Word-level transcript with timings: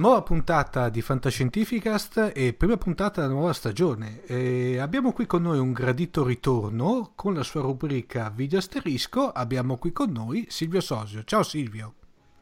Nuova 0.00 0.22
puntata 0.22 0.88
di 0.88 1.02
Fantascientificast 1.02 2.32
e 2.34 2.54
prima 2.54 2.78
puntata 2.78 3.20
della 3.20 3.34
nuova 3.34 3.52
stagione. 3.52 4.24
E 4.24 4.78
abbiamo 4.78 5.12
qui 5.12 5.26
con 5.26 5.42
noi 5.42 5.58
un 5.58 5.74
gradito 5.74 6.24
ritorno 6.24 7.12
con 7.14 7.34
la 7.34 7.42
sua 7.42 7.60
rubrica 7.60 8.32
Video 8.34 8.60
Asterisco. 8.60 9.30
Abbiamo 9.30 9.76
qui 9.76 9.92
con 9.92 10.10
noi 10.10 10.46
Silvio 10.48 10.80
Sosio. 10.80 11.22
Ciao 11.24 11.42
Silvio. 11.42 11.92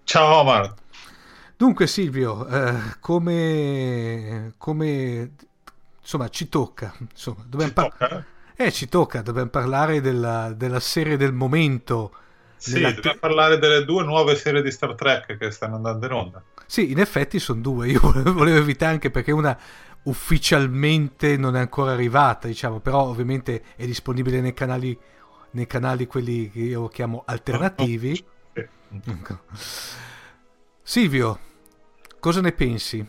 Ciao 0.04 0.36
Omar. 0.36 0.72
Dunque 1.56 1.88
Silvio, 1.88 2.46
eh, 2.46 2.96
come, 3.00 4.52
come 4.56 5.30
insomma 6.00 6.28
ci 6.28 6.48
tocca, 6.48 6.94
insomma, 7.10 7.42
dobbiamo 7.44 7.66
Ci 7.66 7.72
par- 7.72 7.88
tocca? 7.88 8.24
eh, 8.54 8.70
ci 8.70 8.88
tocca, 8.88 9.20
dobbiamo 9.20 9.50
parlare 9.50 10.00
della, 10.00 10.52
della 10.52 10.78
serie 10.78 11.16
del 11.16 11.32
momento. 11.32 12.12
Sì, 12.56 12.74
nella 12.74 12.92
dobbiamo 12.92 13.18
parlare 13.18 13.58
delle 13.58 13.84
due 13.84 14.04
nuove 14.04 14.36
serie 14.36 14.62
di 14.62 14.70
Star 14.70 14.94
Trek 14.94 15.36
che 15.36 15.50
stanno 15.50 15.74
andando 15.74 16.06
in 16.06 16.12
onda. 16.12 16.44
Sì, 16.70 16.90
in 16.90 16.98
effetti 16.98 17.38
sono 17.38 17.62
due. 17.62 17.88
Io 17.88 17.98
volevo, 18.30 18.44
evitare 18.44 18.92
anche 18.92 19.10
perché 19.10 19.32
una 19.32 19.58
ufficialmente 20.02 21.38
non 21.38 21.56
è 21.56 21.60
ancora 21.60 21.92
arrivata, 21.92 22.46
diciamo, 22.46 22.78
però 22.80 23.04
ovviamente 23.04 23.62
è 23.74 23.86
disponibile 23.86 24.42
nei 24.42 24.52
canali, 24.52 24.96
nei 25.52 25.66
canali 25.66 26.06
quelli 26.06 26.50
che 26.50 26.60
io 26.60 26.88
chiamo 26.88 27.22
alternativi. 27.24 28.22
Silvio, 30.82 31.38
cosa 32.20 32.42
ne 32.42 32.52
pensi? 32.52 33.06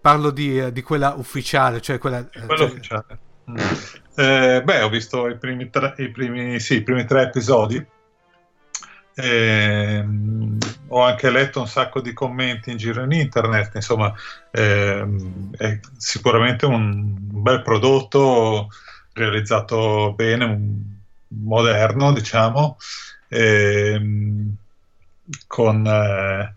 Parlo 0.00 0.30
di, 0.30 0.58
eh, 0.58 0.72
di 0.72 0.80
quella 0.80 1.12
ufficiale, 1.14 1.82
cioè 1.82 1.98
quella... 1.98 2.18
eh, 2.18 2.56
cioè- 2.56 2.66
ufficiale. 2.66 3.18
Mm. 3.50 3.56
Eh, 4.14 4.62
beh, 4.64 4.82
ho 4.82 4.88
visto 4.88 5.28
i 5.28 5.36
primi 5.36 5.68
tre, 5.68 5.94
i 5.98 6.10
primi, 6.10 6.58
sì, 6.60 6.76
i 6.76 6.82
primi 6.82 7.04
tre 7.04 7.24
episodi. 7.24 7.84
Ehm, 9.14 10.58
ho 10.88 11.02
anche 11.02 11.30
letto 11.30 11.60
un 11.60 11.68
sacco 11.68 12.00
di 12.00 12.12
commenti 12.12 12.70
in 12.70 12.76
giro 12.76 13.02
in 13.02 13.12
internet. 13.12 13.74
Insomma, 13.74 14.12
ehm, 14.50 15.54
è 15.56 15.78
sicuramente 15.96 16.66
un 16.66 17.14
bel 17.18 17.62
prodotto 17.62 18.68
realizzato 19.14 20.12
bene, 20.14 21.00
moderno, 21.28 22.12
diciamo, 22.12 22.76
ehm, 23.28 24.54
con 25.46 25.86
eh, 25.86 26.54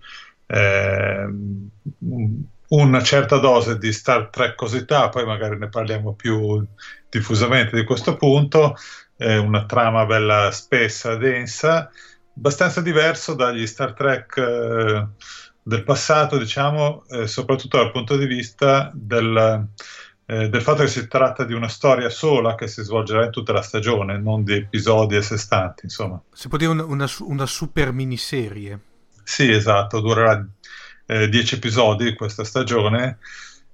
ehm, 0.47 1.69
una 2.67 3.03
certa 3.03 3.38
dose 3.38 3.77
di 3.77 3.91
Star 3.91 4.29
Trek 4.29 4.55
cosità, 4.55 5.09
poi 5.09 5.25
magari 5.25 5.57
ne 5.57 5.69
parliamo 5.69 6.13
più 6.13 6.65
diffusamente 7.09 7.75
di 7.75 7.83
questo 7.85 8.15
punto, 8.15 8.75
eh, 9.17 9.38
una 9.38 9.65
trama 9.65 10.05
bella 10.05 10.51
spessa, 10.51 11.15
densa, 11.15 11.89
abbastanza 12.38 12.81
diverso 12.81 13.34
dagli 13.34 13.66
Star 13.66 13.94
Trek 13.94 14.38
eh, 14.38 15.07
del 15.62 15.84
passato, 15.84 16.38
diciamo, 16.38 17.06
eh, 17.09 17.28
soprattutto 17.28 17.78
dal 17.78 17.91
punto 17.91 18.18
di 18.18 18.25
vista 18.25 18.91
del, 18.94 19.68
eh, 20.25 20.50
del 20.50 20.62
fatto 20.62 20.84
che 20.84 20.90
si 20.90 21.07
tratta 21.07 21.44
di 21.44 21.53
una 21.53 21.68
storia 21.69 22.09
sola 22.09 22.56
che 22.56 22.68
si 22.68 22.84
svolgerà 22.84 23.25
in 23.25 23.31
tutta 23.31 23.53
la 23.53 23.62
stagione, 23.62 24.18
non 24.18 24.44
di 24.44 24.53
episodi 24.53 25.16
a 25.16 25.22
sé 25.22 25.38
stanti, 25.38 25.81
insomma. 25.85 26.22
si 26.31 26.47
può 26.47 26.57
dire 26.57 26.72
un- 26.72 26.85
una, 26.88 27.07
su- 27.07 27.28
una 27.28 27.45
super 27.45 27.91
miniserie. 27.91 28.79
Sì, 29.24 29.50
esatto, 29.51 30.01
durerà 30.01 30.45
eh, 31.07 31.29
10 31.29 31.56
episodi 31.56 32.13
questa 32.16 32.44
stagione. 32.44 33.18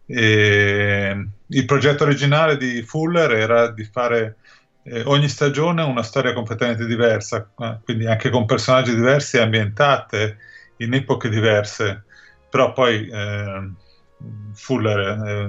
E 0.06 1.28
il 1.48 1.66
progetto 1.66 2.04
originale 2.04 2.58
di 2.58 2.82
Fuller 2.84 3.32
era 3.32 3.72
di 3.72 3.84
fare 3.86 4.38
eh, 4.84 5.04
ogni 5.06 5.28
stagione 5.28 5.84
una 5.84 6.04
storia 6.04 6.34
completamente 6.34 6.86
diversa, 6.86 7.50
eh, 7.60 7.78
quindi 7.84 8.08
anche 8.08 8.30
con 8.30 8.46
personaggi 8.46 8.96
diversi 8.96 9.38
e 9.38 9.42
ambientate 9.42 10.38
in 10.78 10.94
epoche 10.94 11.30
diverse. 11.30 12.04
Però 12.50 12.74
poi 12.74 13.08
eh, 13.08 13.72
Fuller 14.54 15.00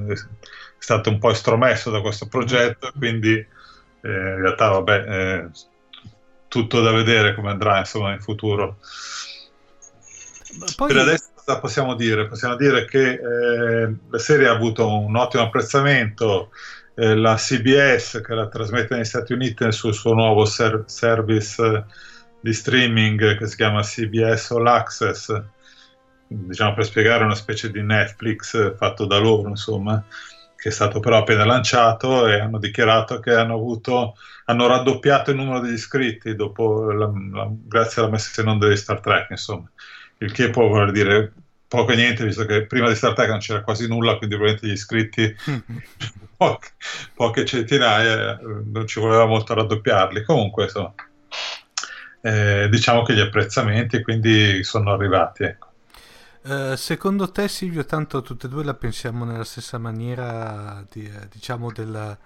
eh, 0.08 0.12
è 0.12 0.16
stato 0.78 1.10
un 1.10 1.18
po' 1.18 1.30
estromesso 1.30 1.90
da 1.90 2.00
questo 2.00 2.28
progetto, 2.28 2.92
quindi 2.96 3.34
eh, 3.34 3.48
in 4.00 4.40
realtà, 4.40 4.68
vabbè, 4.68 5.04
eh, 5.08 5.48
tutto 6.48 6.82
da 6.82 6.92
vedere 6.92 7.34
come 7.34 7.50
andrà 7.50 7.78
insomma 7.78 8.12
in 8.12 8.20
futuro. 8.20 8.78
Poi, 10.76 10.88
Per 10.88 10.98
adesso 10.98 11.30
cosa 11.34 11.58
possiamo 11.58 11.94
dire? 11.94 12.28
Possiamo 12.28 12.56
dire 12.56 12.84
che 12.84 13.18
la 13.18 14.18
serie 14.18 14.48
ha 14.48 14.52
avuto 14.52 14.86
un 14.86 15.16
ottimo 15.16 15.44
apprezzamento, 15.44 16.50
eh, 16.94 17.14
la 17.14 17.36
CBS 17.36 18.20
che 18.24 18.34
la 18.34 18.48
trasmette 18.48 18.94
negli 18.94 19.04
Stati 19.04 19.32
Uniti 19.32 19.70
sul 19.72 19.94
suo 19.94 20.12
nuovo 20.14 20.44
ser- 20.44 20.84
service 20.86 21.62
eh, 21.62 21.84
di 22.40 22.52
streaming 22.52 23.36
che 23.38 23.46
si 23.46 23.56
chiama 23.56 23.82
CBS 23.82 24.50
All 24.50 24.66
Access, 24.66 25.42
diciamo 26.26 26.74
per 26.74 26.84
spiegare 26.84 27.24
una 27.24 27.34
specie 27.34 27.70
di 27.70 27.82
Netflix 27.82 28.54
eh, 28.54 28.74
fatto 28.76 29.06
da 29.06 29.18
loro, 29.18 29.48
insomma, 29.48 30.04
che 30.56 30.68
è 30.68 30.72
stato 30.72 31.00
però 31.00 31.18
appena 31.18 31.44
lanciato 31.44 32.26
e 32.28 32.38
hanno 32.38 32.58
dichiarato 32.58 33.20
che 33.20 33.34
hanno, 33.34 33.54
avuto, 33.54 34.14
hanno 34.46 34.66
raddoppiato 34.66 35.30
il 35.30 35.36
numero 35.36 35.60
degli 35.60 35.72
iscritti 35.72 36.36
la, 36.36 37.12
la, 37.32 37.50
grazie 37.50 38.02
alla 38.02 38.10
messa 38.10 38.40
in 38.40 38.48
onda 38.48 38.68
di 38.68 38.76
Star 38.76 39.00
Trek, 39.00 39.30
insomma. 39.30 39.70
Il 40.18 40.30
che 40.30 40.50
può 40.50 40.68
voler 40.68 40.92
dire 40.92 41.32
poco 41.72 41.92
e 41.92 41.96
niente, 41.96 42.22
visto 42.22 42.44
che 42.44 42.66
prima 42.66 42.86
di 42.86 42.94
Star 42.94 43.14
Trek 43.14 43.30
non 43.30 43.38
c'era 43.38 43.62
quasi 43.62 43.88
nulla, 43.88 44.19
quindi 44.19 44.36
probabilmente 44.36 44.66
gli 44.66 44.76
iscritti, 44.76 45.34
poche, 46.36 46.69
poche, 47.14 47.46
centinaia, 47.46 48.38
non 48.42 48.86
ci 48.86 49.00
voleva 49.00 49.24
molto 49.24 49.54
raddoppiarli. 49.54 50.22
Comunque, 50.22 50.64
insomma, 50.64 50.92
eh, 52.20 52.69
diciamo 52.70 53.02
che 53.02 53.14
gli 53.14 53.20
apprezzamenti 53.20 54.02
quindi 54.02 54.62
sono 54.64 54.92
arrivati. 54.92 55.44
Ecco. 55.44 55.70
Uh, 56.42 56.74
secondo 56.74 57.30
te 57.30 57.48
Silvio, 57.48 57.86
tanto 57.86 58.20
tutte 58.20 58.48
e 58.48 58.50
due 58.50 58.64
la 58.64 58.74
pensiamo 58.74 59.24
nella 59.24 59.44
stessa 59.44 59.78
maniera, 59.78 60.84
di, 60.90 61.06
eh, 61.06 61.28
diciamo, 61.30 61.72
della, 61.72 62.19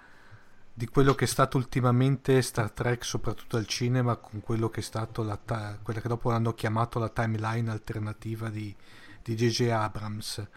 di 0.73 0.87
quello 0.87 1.15
che 1.15 1.23
è 1.23 1.27
stato 1.27 1.55
ultimamente 1.55 2.41
Star 2.41 2.71
Trek, 2.71 3.05
soprattutto 3.05 3.55
al 3.55 3.65
cinema, 3.65 4.17
con 4.17 4.41
quello 4.41 4.69
che 4.69 4.81
è 4.81 4.83
stato 4.83 5.23
la 5.23 5.37
ta- 5.37 5.77
quella 5.81 6.01
che 6.01 6.09
dopo 6.09 6.31
hanno 6.31 6.53
chiamato 6.53 6.99
la 6.99 7.07
timeline 7.07 7.71
alternativa 7.71 8.49
di, 8.49 8.75
di 9.27 9.35
J.J. 9.35 9.69
Abrams. 9.69 10.47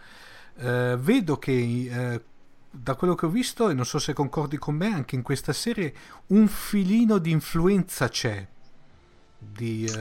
Uh, 0.54 0.96
vedo 0.96 1.38
che 1.38 1.88
uh, 1.90 2.22
da 2.70 2.94
quello 2.94 3.14
che 3.14 3.26
ho 3.26 3.30
visto, 3.30 3.68
e 3.68 3.74
non 3.74 3.84
so 3.84 3.98
se 3.98 4.12
concordi 4.12 4.58
con 4.58 4.76
me, 4.76 4.86
anche 4.86 5.16
in 5.16 5.22
questa 5.22 5.52
serie 5.52 5.92
un 6.28 6.46
filino 6.46 7.18
di 7.18 7.30
influenza 7.32 8.08
c'è 8.08 8.46
di, 9.38 9.86
uh, 9.88 9.94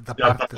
da 0.00 0.14
parte. 0.14 0.56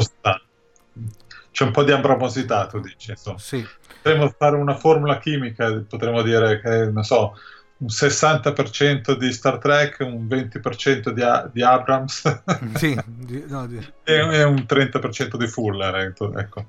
C'è 1.51 1.65
un 1.65 1.71
po' 1.71 1.85
di 1.85 1.93
ambramosità, 1.93 2.67
tu 2.67 2.81
dici. 2.81 3.11
Insomma. 3.11 3.39
Sì. 3.39 3.63
Potremmo 4.01 4.35
fare 4.37 4.57
una 4.57 4.75
formula 4.77 5.19
chimica, 5.19 5.85
potremmo 5.87 6.23
dire 6.23 6.61
che, 6.61 6.91
non 6.91 7.05
so, 7.05 7.37
un 7.83 7.89
60% 7.89 9.17
di 9.17 9.33
Star 9.33 9.59
Trek, 9.59 9.99
un 10.01 10.27
20% 10.29 11.11
di, 11.11 11.23
A- 11.23 11.51
di 11.53 11.63
Abrams 11.63 12.43
sì, 12.75 12.97
di, 13.05 13.45
no, 13.49 13.67
di... 13.67 13.77
e, 14.05 14.15
e, 14.15 14.43
un 14.45 14.65
30% 14.69 15.37
di 15.37 15.47
Fuller. 15.49 15.97
Ecco. 15.97 16.33
ecco. 16.37 16.67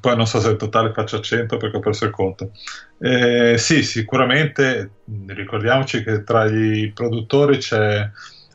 Poi 0.00 0.16
non 0.16 0.26
so 0.26 0.40
se 0.40 0.50
il 0.50 0.56
totale 0.56 0.92
faccia 0.92 1.20
100 1.20 1.56
perché 1.58 1.76
ho 1.76 1.80
perso 1.80 2.06
il 2.06 2.10
conto. 2.10 2.52
Eh, 2.98 3.58
sì, 3.58 3.82
sicuramente 3.82 4.90
ricordiamoci 5.26 6.02
che 6.02 6.24
tra 6.24 6.46
i 6.46 6.90
produttori 6.94 7.58
c'è, 7.58 8.10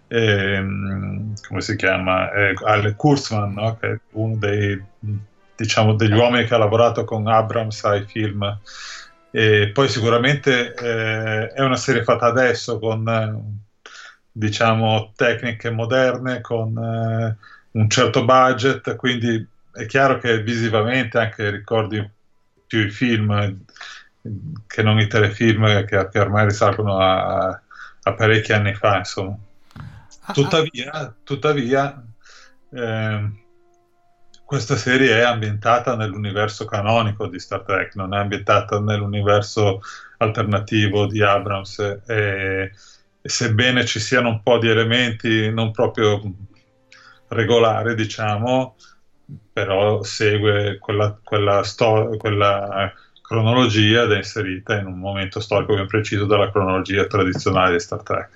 eh, 0.08 0.66
come 1.48 1.62
si 1.62 1.76
chiama, 1.76 2.32
eh, 2.32 2.54
Alec 2.66 2.96
Kurzman, 2.96 3.54
no? 3.54 3.78
che 3.80 3.92
è 3.92 4.00
uno 4.14 4.36
dei, 4.38 4.82
diciamo, 5.56 5.94
degli 5.94 6.14
uomini 6.14 6.46
che 6.46 6.56
ha 6.56 6.60
lavorato 6.60 7.04
con 7.04 7.28
Abrams 7.28 7.84
ai 7.84 8.04
film 8.06 8.60
e 9.36 9.72
poi 9.74 9.90
sicuramente 9.90 10.76
eh, 10.76 11.48
è 11.48 11.62
una 11.64 11.76
serie 11.76 12.04
fatta 12.04 12.28
adesso 12.28 12.78
con 12.78 13.08
eh, 13.08 13.90
diciamo 14.32 15.12
tecniche 15.16 15.72
moderne, 15.72 16.40
con 16.40 16.78
eh, 16.78 17.36
un 17.72 17.90
certo 17.90 18.26
budget, 18.26 18.96
quindi 18.96 19.44
è 19.72 19.88
chiaro 19.88 20.20
che 20.20 20.44
visivamente 20.44 21.18
anche 21.18 21.50
ricordi 21.50 22.08
più 22.68 22.86
i 22.86 22.92
film 22.92 23.58
che 24.68 24.84
non 24.84 25.00
i 25.00 25.08
telefilm 25.08 25.84
che, 25.86 26.10
che 26.12 26.20
ormai 26.20 26.46
risalgono 26.46 27.00
a, 27.00 27.60
a, 28.04 28.14
parecchi 28.14 28.54
anni 28.54 28.76
fa, 28.76 28.98
insomma. 28.98 29.36
Ah, 30.26 30.34
tuttavia, 30.34 30.92
ah. 30.92 31.14
tuttavia 31.24 32.04
eh, 32.70 33.30
questa 34.46 34.76
serie 34.76 35.20
è 35.20 35.22
ambientata 35.24 35.96
nell'universo 35.96 36.66
canonico 36.66 37.28
di 37.28 37.40
Star 37.40 37.62
Trek, 37.62 37.96
non 37.96 38.14
è 38.14 38.18
ambientata 38.18 38.80
nell'universo 38.80 39.82
alternativo 40.18 41.06
di 41.06 41.24
Abrams 41.24 41.80
e, 42.06 42.72
e 43.22 43.30
sebbene 43.30 43.86
ci 43.86 44.00
siano 44.00 44.30
un 44.30 44.44
po' 44.44 44.58
di 44.60 44.70
elementi 44.70 45.52
non 45.52 45.72
proprio 45.72 46.22
regolari, 47.30 47.96
diciamo, 47.96 48.76
però 49.52 50.04
segue 50.04 50.78
quella, 50.80 51.18
quella, 51.24 51.64
sto- 51.64 52.16
quella 52.18 52.94
cronologia 53.22 54.04
ed 54.04 54.12
è 54.12 54.18
inserita 54.18 54.78
in 54.78 54.86
un 54.86 55.00
momento 55.00 55.40
storico 55.40 55.74
ben 55.74 55.88
preciso 55.88 56.26
della 56.26 56.52
cronologia 56.52 57.08
tradizionale 57.08 57.74
di 57.74 57.80
Star 57.80 58.04
Trek. 58.04 58.30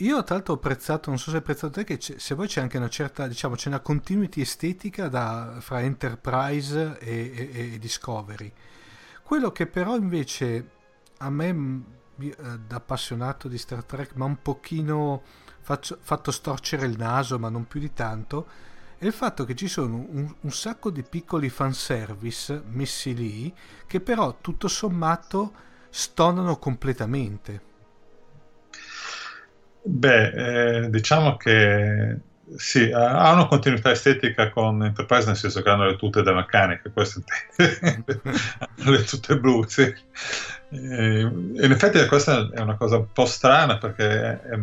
Io 0.00 0.22
tra 0.24 0.34
l'altro 0.34 0.52
ho 0.52 0.56
apprezzato, 0.56 1.08
non 1.08 1.18
so 1.18 1.30
se 1.30 1.36
hai 1.36 1.42
apprezzato 1.42 1.72
te, 1.72 1.84
che 1.84 1.98
se 2.00 2.34
poi 2.34 2.46
c'è 2.46 2.60
anche 2.60 2.76
una 2.76 2.90
certa, 2.90 3.26
diciamo, 3.26 3.54
c'è 3.54 3.68
una 3.68 3.80
continuity 3.80 4.42
estetica 4.42 5.08
da, 5.08 5.56
fra 5.60 5.80
Enterprise 5.80 6.98
e, 6.98 7.32
e, 7.34 7.74
e, 7.74 7.78
Discovery. 7.78 8.52
Quello 9.22 9.50
che 9.52 9.66
però 9.66 9.96
invece 9.96 10.70
a 11.18 11.30
me, 11.30 11.82
eh, 12.18 12.34
da 12.66 12.76
appassionato 12.76 13.48
di 13.48 13.56
Star 13.56 13.84
Trek, 13.84 14.14
mi 14.16 14.22
ha 14.22 14.26
un 14.26 14.42
pochino 14.42 15.22
faccio, 15.62 15.96
fatto 16.00 16.30
storcere 16.30 16.84
il 16.84 16.98
naso, 16.98 17.38
ma 17.38 17.48
non 17.48 17.66
più 17.66 17.80
di 17.80 17.94
tanto, 17.94 18.46
è 18.98 19.06
il 19.06 19.14
fatto 19.14 19.46
che 19.46 19.54
ci 19.54 19.66
sono 19.66 19.96
un, 19.96 20.34
un 20.38 20.52
sacco 20.52 20.90
di 20.90 21.04
piccoli 21.04 21.48
fanservice 21.48 22.62
messi 22.68 23.14
lì, 23.14 23.54
che 23.86 24.00
però 24.00 24.36
tutto 24.42 24.68
sommato 24.68 25.52
stonano 25.88 26.58
completamente. 26.58 27.74
Beh, 29.88 30.82
eh, 30.84 30.90
diciamo 30.90 31.36
che 31.36 32.18
sì, 32.56 32.90
ha 32.92 33.32
una 33.32 33.46
continuità 33.46 33.90
estetica 33.90 34.50
con 34.50 34.84
Enterprise, 34.84 35.26
nel 35.26 35.36
senso 35.36 35.62
che 35.62 35.68
hanno 35.68 35.86
le 35.86 35.96
tute 35.96 36.22
da 36.22 36.32
meccanica, 36.32 36.90
questo 36.90 37.22
intende, 37.56 38.20
le 38.90 39.04
tute 39.04 39.38
blu, 39.38 39.64
sì. 39.66 39.82
E, 39.82 41.20
in 41.20 41.70
effetti 41.70 42.04
questa 42.06 42.50
è 42.52 42.60
una 42.60 42.76
cosa 42.76 42.96
un 42.96 43.12
po' 43.12 43.26
strana 43.26 43.78
perché 43.78 44.40
è, 44.42 44.58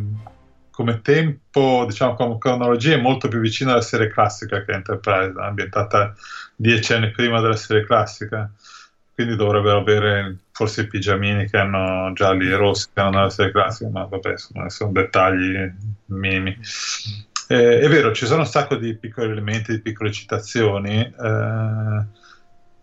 come 0.71 1.01
tempo, 1.01 1.85
diciamo 1.87 2.15
come 2.15 2.37
cronologia, 2.37 2.95
è 2.95 3.01
molto 3.01 3.27
più 3.29 3.39
vicina 3.39 3.71
alla 3.71 3.81
serie 3.81 4.09
classica 4.09 4.63
che 4.65 4.71
Enterprise, 4.71 5.39
ambientata 5.39 6.13
dieci 6.55 6.93
anni 6.93 7.11
prima 7.11 7.39
della 7.39 7.55
serie 7.55 7.85
classica 7.85 8.51
quindi 9.13 9.35
dovrebbero 9.35 9.79
avere 9.79 10.37
forse 10.51 10.81
i 10.81 10.87
pigiamini 10.87 11.47
che 11.47 11.57
hanno 11.57 12.11
gialli 12.13 12.49
e 12.49 12.55
rossi 12.55 12.87
che 12.93 12.99
hanno 12.99 13.17
nella 13.17 13.29
serie 13.29 13.51
classica, 13.51 13.89
ma 13.89 14.05
vabbè, 14.05 14.37
sono, 14.37 14.69
sono 14.69 14.91
dettagli 14.91 15.71
minimi. 16.05 16.57
Eh, 17.47 17.79
è 17.79 17.87
vero, 17.89 18.11
ci 18.13 18.25
sono 18.25 18.41
un 18.41 18.47
sacco 18.47 18.75
di 18.75 18.95
piccoli 18.95 19.31
elementi, 19.31 19.73
di 19.73 19.81
piccole 19.81 20.11
citazioni, 20.11 20.99
eh, 20.99 22.05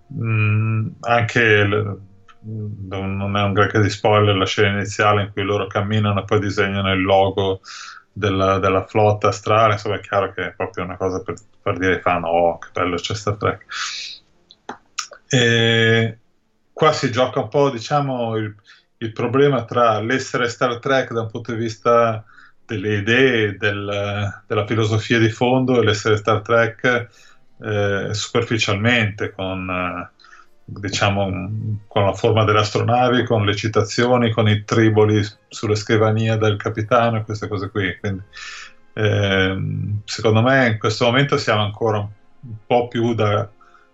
mh, 0.06 0.24
mm, 0.24 0.88
anche 1.00 1.42
il, 1.42 2.00
non 2.42 3.36
è 3.36 3.42
un 3.42 3.52
granché 3.52 3.80
di 3.80 3.90
spoiler 3.90 4.36
la 4.36 4.46
scena 4.46 4.76
iniziale 4.76 5.22
in 5.22 5.32
cui 5.32 5.42
loro 5.42 5.66
camminano 5.66 6.20
e 6.20 6.24
poi 6.24 6.40
disegnano 6.40 6.92
il 6.92 7.02
logo 7.02 7.60
della, 8.12 8.58
della 8.58 8.86
flotta 8.86 9.28
astrale, 9.28 9.74
insomma 9.74 9.96
è 9.96 10.00
chiaro 10.00 10.32
che 10.32 10.46
è 10.48 10.52
proprio 10.52 10.84
una 10.84 10.96
cosa 10.96 11.22
per, 11.22 11.34
per 11.60 11.76
dire 11.78 11.94
ai 11.94 12.00
fan, 12.00 12.24
oh 12.24 12.58
che 12.58 12.68
bello 12.72 12.96
c'è 12.96 13.14
Star 13.14 13.36
Trek. 13.36 13.66
E 15.28 16.18
qua 16.80 16.92
si 16.92 17.12
gioca 17.12 17.40
un 17.40 17.48
po', 17.48 17.68
diciamo, 17.68 18.36
il, 18.36 18.54
il, 18.96 19.12
problema 19.12 19.64
tra 19.64 20.00
l'essere 20.00 20.48
Star 20.48 20.78
Trek 20.78 21.12
da 21.12 21.20
un 21.20 21.30
punto 21.30 21.52
di 21.52 21.58
vista 21.58 22.24
delle 22.64 22.94
idee, 22.94 23.58
del, 23.58 24.42
della 24.46 24.66
filosofia 24.66 25.18
di 25.18 25.28
fondo 25.28 25.78
e 25.78 25.84
l'essere 25.84 26.16
Star 26.16 26.40
Trek 26.40 27.08
eh, 27.60 28.14
superficialmente, 28.14 29.30
con, 29.30 29.68
eh, 29.68 30.10
diciamo, 30.64 31.84
con 31.86 32.06
la 32.06 32.14
forma 32.14 32.44
delle 32.44 32.60
astronavi, 32.60 33.26
con 33.26 33.44
le 33.44 33.54
citazioni, 33.54 34.32
con 34.32 34.48
i 34.48 34.64
triboli 34.64 35.22
sulle 35.48 35.74
scrivanie 35.74 36.38
del 36.38 36.56
capitano 36.56 37.18
e 37.18 37.24
queste 37.24 37.46
cose 37.46 37.68
qui. 37.68 37.94
Quindi, 38.00 38.22
eh, 38.94 39.62
secondo 40.06 40.40
me 40.40 40.68
in 40.68 40.78
questo 40.78 41.04
momento 41.04 41.36
siamo 41.36 41.60
ancora 41.60 41.98
un 41.98 42.56
po' 42.66 42.88
più 42.88 43.12
da 43.12 43.46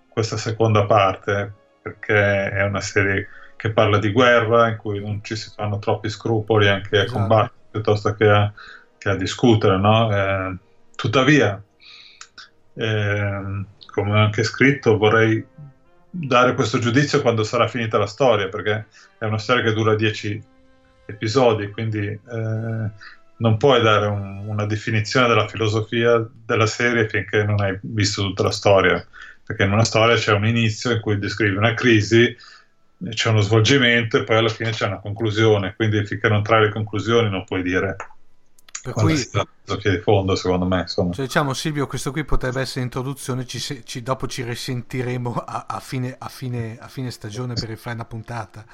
questa 0.09 0.37
seconda 0.37 0.87
parte, 0.87 1.65
perché 1.87 2.51
è 2.51 2.63
una 2.65 2.81
serie 2.81 3.29
che 3.55 3.71
parla 3.71 3.99
di 3.99 4.11
guerra, 4.11 4.69
in 4.69 4.77
cui 4.77 5.01
non 5.01 5.21
ci 5.23 5.37
si 5.37 5.53
fanno 5.55 5.79
troppi 5.79 6.09
scrupoli 6.09 6.69
anche 6.69 7.01
esatto. 7.01 7.11
a 7.11 7.21
combattere 7.21 7.55
piuttosto 7.71 8.15
che 8.15 8.29
a, 8.29 8.53
che 8.99 9.09
a 9.09 9.15
discutere. 9.15 9.79
No? 9.79 10.13
Eh, 10.13 10.57
tuttavia, 10.97 11.63
eh, 12.75 13.65
come 13.87 14.11
ho 14.11 14.17
anche 14.17 14.43
scritto, 14.43 14.99
vorrei 14.99 15.45
dare 16.11 16.55
questo 16.55 16.79
giudizio 16.79 17.23
quando 17.23 17.45
sarà 17.45 17.69
finita 17.69 17.99
la 17.99 18.07
storia, 18.07 18.49
perché 18.49 18.87
è 19.19 19.25
una 19.25 19.39
storia 19.39 19.63
che 19.63 19.73
dura 19.73 19.95
dieci 19.95 20.43
episodi, 21.07 21.71
quindi 21.71 22.05
eh, 22.05 22.91
non 23.39 23.57
puoi 23.59 23.81
dare 23.81 24.07
un, 24.07 24.43
una 24.47 24.67
definizione 24.67 25.29
della 25.29 25.47
filosofia 25.47 26.27
della 26.33 26.67
serie 26.67 27.09
finché 27.09 27.45
non 27.45 27.61
hai 27.61 27.79
visto 27.83 28.23
tutta 28.23 28.43
la 28.43 28.51
storia 28.51 29.07
perché 29.47 29.63
in 29.65 29.73
una 29.73 29.85
storia 29.85 30.17
c'è 30.17 30.33
un 30.33 30.47
inizio 30.47 30.91
in 30.93 31.01
cui 31.01 31.19
descrivi 31.19 31.57
una 31.57 31.75
crisi, 31.75 32.37
c'è 33.11 33.29
uno 33.31 33.41
svolgimento 33.41 34.19
e 34.19 34.25
poi 34.25 34.37
alla 34.39 34.49
fine 34.49 34.71
c'è 34.71 34.87
una 34.87 34.99
conclusione, 35.01 35.75
quindi 35.77 36.05
finché 36.05 36.29
non 36.29 36.43
trai 36.43 36.65
le 36.65 36.73
conclusioni 36.73 37.31
non 37.31 37.45
puoi 37.45 37.63
dire 37.63 37.97
Per 38.83 38.95
cui, 38.95 39.17
filosofia 39.17 39.91
di 39.91 40.01
fondo, 40.01 40.35
secondo 40.35 40.67
me. 40.67 40.81
Insomma. 40.81 41.15
cioè, 41.15 41.25
diciamo, 41.25 41.55
Silvio, 41.55 41.87
questo 41.87 42.11
qui 42.13 42.25
potrebbe 42.25 42.61
essere 42.61 42.81
l'introduzione, 42.81 43.47
ci, 43.47 43.59
ci- 43.85 44.03
dopo 44.03 44.27
ci 44.27 44.43
risentiremo 44.43 45.33
a, 45.33 45.65
a 45.67 45.81
fine, 45.81 46.15
a 46.19 46.29
fine- 46.29 46.77
a 46.79 46.89
fine 46.89 47.11
stagione 47.11 47.57
per 47.57 47.69
rifare 47.71 47.95
una 47.95 48.05
puntata. 48.05 48.65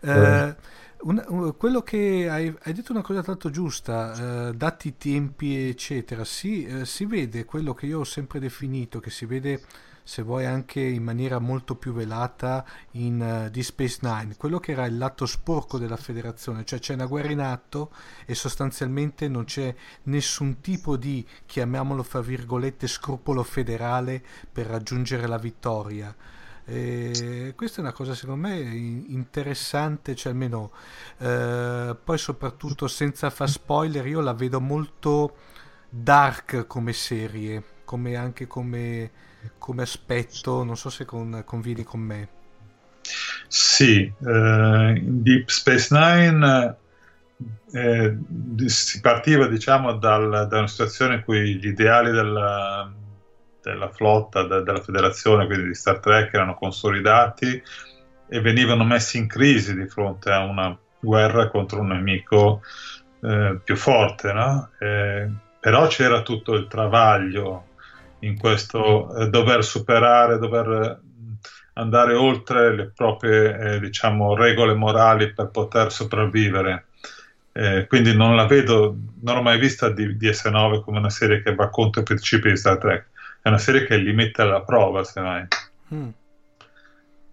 Eh, 0.00 0.54
un- 1.02 1.24
un- 1.28 1.56
quello 1.56 1.82
che 1.82 2.28
hai, 2.30 2.54
hai 2.62 2.72
detto 2.72 2.92
una 2.92 3.02
cosa 3.02 3.22
tanto 3.22 3.50
giusta, 3.50 4.48
eh, 4.50 4.54
dati 4.54 4.88
i 4.88 4.96
tempi, 4.96 5.68
eccetera, 5.68 6.24
si, 6.24 6.64
eh, 6.64 6.84
si 6.86 7.06
vede 7.06 7.44
quello 7.44 7.74
che 7.74 7.86
io 7.86 8.00
ho 8.00 8.04
sempre 8.04 8.38
definito, 8.38 9.00
che 9.00 9.10
si 9.10 9.26
vede 9.26 9.62
se 10.10 10.22
vuoi 10.22 10.44
anche 10.44 10.80
in 10.80 11.04
maniera 11.04 11.38
molto 11.38 11.76
più 11.76 11.92
velata 11.92 12.64
in 12.94 13.22
eh, 13.22 13.48
Deep 13.48 13.64
Space 13.64 13.98
Nine, 14.02 14.34
quello 14.36 14.58
che 14.58 14.72
era 14.72 14.84
il 14.84 14.98
lato 14.98 15.24
sporco 15.24 15.78
della 15.78 15.96
federazione, 15.96 16.64
cioè 16.64 16.80
c'è 16.80 16.94
una 16.94 17.06
guerra 17.06 17.30
in 17.30 17.38
atto 17.38 17.92
e 18.26 18.34
sostanzialmente 18.34 19.28
non 19.28 19.44
c'è 19.44 19.72
nessun 20.04 20.60
tipo 20.60 20.96
di, 20.96 21.24
chiamiamolo 21.46 22.02
fra 22.02 22.20
virgolette, 22.22 22.88
scrupolo 22.88 23.44
federale 23.44 24.20
per 24.50 24.66
raggiungere 24.66 25.28
la 25.28 25.38
vittoria. 25.38 26.12
E 26.64 27.52
questa 27.54 27.78
è 27.78 27.80
una 27.80 27.92
cosa 27.92 28.12
secondo 28.12 28.48
me 28.48 28.58
in- 28.58 29.04
interessante, 29.10 30.16
cioè 30.16 30.32
almeno 30.32 30.72
eh, 31.18 31.96
poi 32.02 32.18
soprattutto 32.18 32.88
senza 32.88 33.30
far 33.30 33.48
spoiler, 33.48 34.04
io 34.08 34.20
la 34.20 34.34
vedo 34.34 34.60
molto 34.60 35.36
dark 35.88 36.66
come 36.66 36.92
serie, 36.92 37.62
come 37.84 38.16
anche 38.16 38.48
come, 38.48 39.28
come 39.58 39.82
aspetto, 39.82 40.62
non 40.64 40.76
so 40.76 40.90
se 40.90 41.04
con, 41.04 41.42
convieni 41.44 41.82
con 41.84 42.00
me. 42.00 42.28
Sì, 43.48 44.02
eh, 44.02 44.92
in 44.96 45.22
Deep 45.22 45.48
Space 45.48 45.88
Nine 45.90 46.76
eh, 47.72 48.18
si 48.66 49.00
partiva 49.00 49.46
diciamo 49.46 49.94
dal- 49.94 50.46
da 50.48 50.58
una 50.58 50.66
situazione 50.66 51.16
in 51.16 51.24
cui 51.24 51.56
gli 51.56 51.66
ideali 51.68 52.10
della, 52.10 52.92
della 53.62 53.88
flotta, 53.90 54.42
de- 54.44 54.62
della 54.62 54.80
federazione, 54.80 55.46
quindi 55.46 55.68
di 55.68 55.74
Star 55.74 55.98
Trek, 56.00 56.32
erano 56.34 56.54
consolidati 56.54 57.62
e 58.32 58.40
venivano 58.40 58.84
messi 58.84 59.18
in 59.18 59.26
crisi 59.26 59.74
di 59.74 59.88
fronte 59.88 60.30
a 60.30 60.44
una 60.44 60.76
guerra 61.00 61.48
contro 61.48 61.80
un 61.80 61.88
nemico 61.88 62.62
eh, 63.22 63.60
più 63.64 63.76
forte, 63.76 64.32
no? 64.32 64.70
Eh, 64.78 65.28
però 65.58 65.86
c'era 65.88 66.22
tutto 66.22 66.54
il 66.54 66.66
travaglio 66.68 67.69
in 68.20 68.38
questo 68.38 69.14
eh, 69.16 69.28
dover 69.28 69.64
superare, 69.64 70.38
dover 70.38 70.68
eh, 70.68 70.98
andare 71.74 72.14
oltre 72.14 72.74
le 72.74 72.90
proprie 72.94 73.58
eh, 73.58 73.80
diciamo, 73.80 74.34
regole 74.34 74.74
morali 74.74 75.32
per 75.32 75.48
poter 75.48 75.92
sopravvivere. 75.92 76.86
Eh, 77.52 77.86
quindi 77.88 78.14
non 78.14 78.36
la 78.36 78.46
vedo, 78.46 78.96
non 79.22 79.34
l'ho 79.34 79.42
mai 79.42 79.58
vista 79.58 79.90
di, 79.90 80.16
di 80.16 80.28
S9 80.28 80.82
come 80.82 80.98
una 80.98 81.10
serie 81.10 81.42
che 81.42 81.54
va 81.54 81.68
contro 81.68 82.00
i 82.00 82.04
principi 82.04 82.48
di 82.48 82.56
Star 82.56 82.78
Trek, 82.78 83.06
è 83.42 83.48
una 83.48 83.58
serie 83.58 83.84
che 83.86 83.96
li 83.96 84.12
mette 84.12 84.42
alla 84.42 84.62
prova, 84.62 85.02
semmai. 85.02 85.46
Mm. 85.92 86.08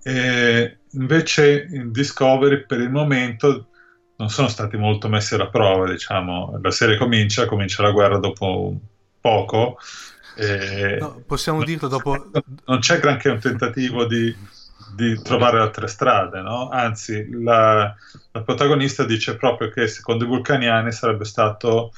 E 0.03 0.77
invece 0.91 1.67
in 1.69 1.91
Discovery 1.91 2.65
per 2.65 2.79
il 2.79 2.89
momento 2.89 3.67
non 4.17 4.29
sono 4.29 4.47
stati 4.47 4.77
molto 4.77 5.09
messi 5.09 5.35
alla 5.35 5.49
prova, 5.49 5.89
diciamo. 5.89 6.59
La 6.61 6.71
serie 6.71 6.97
comincia, 6.97 7.45
comincia 7.45 7.83
la 7.83 7.91
guerra 7.91 8.17
dopo 8.17 8.75
poco. 9.19 9.77
E 10.37 10.97
No, 10.99 11.23
possiamo 11.25 11.63
dirlo 11.63 11.87
dopo... 11.87 12.29
non 12.65 12.79
c'è 12.79 12.99
granché 12.99 13.29
un 13.29 13.39
tentativo 13.39 14.05
di, 14.05 14.35
di 14.95 15.19
trovare 15.21 15.59
altre 15.59 15.87
strade, 15.87 16.41
no? 16.41 16.69
Anzi, 16.69 17.27
la, 17.31 17.93
la 18.31 18.41
protagonista 18.43 19.03
dice 19.03 19.35
proprio 19.35 19.69
che 19.69 19.87
secondo 19.87 20.25
i 20.25 20.27
vulcaniani 20.27 20.91
sarebbe 20.91 21.25
stato 21.25 21.91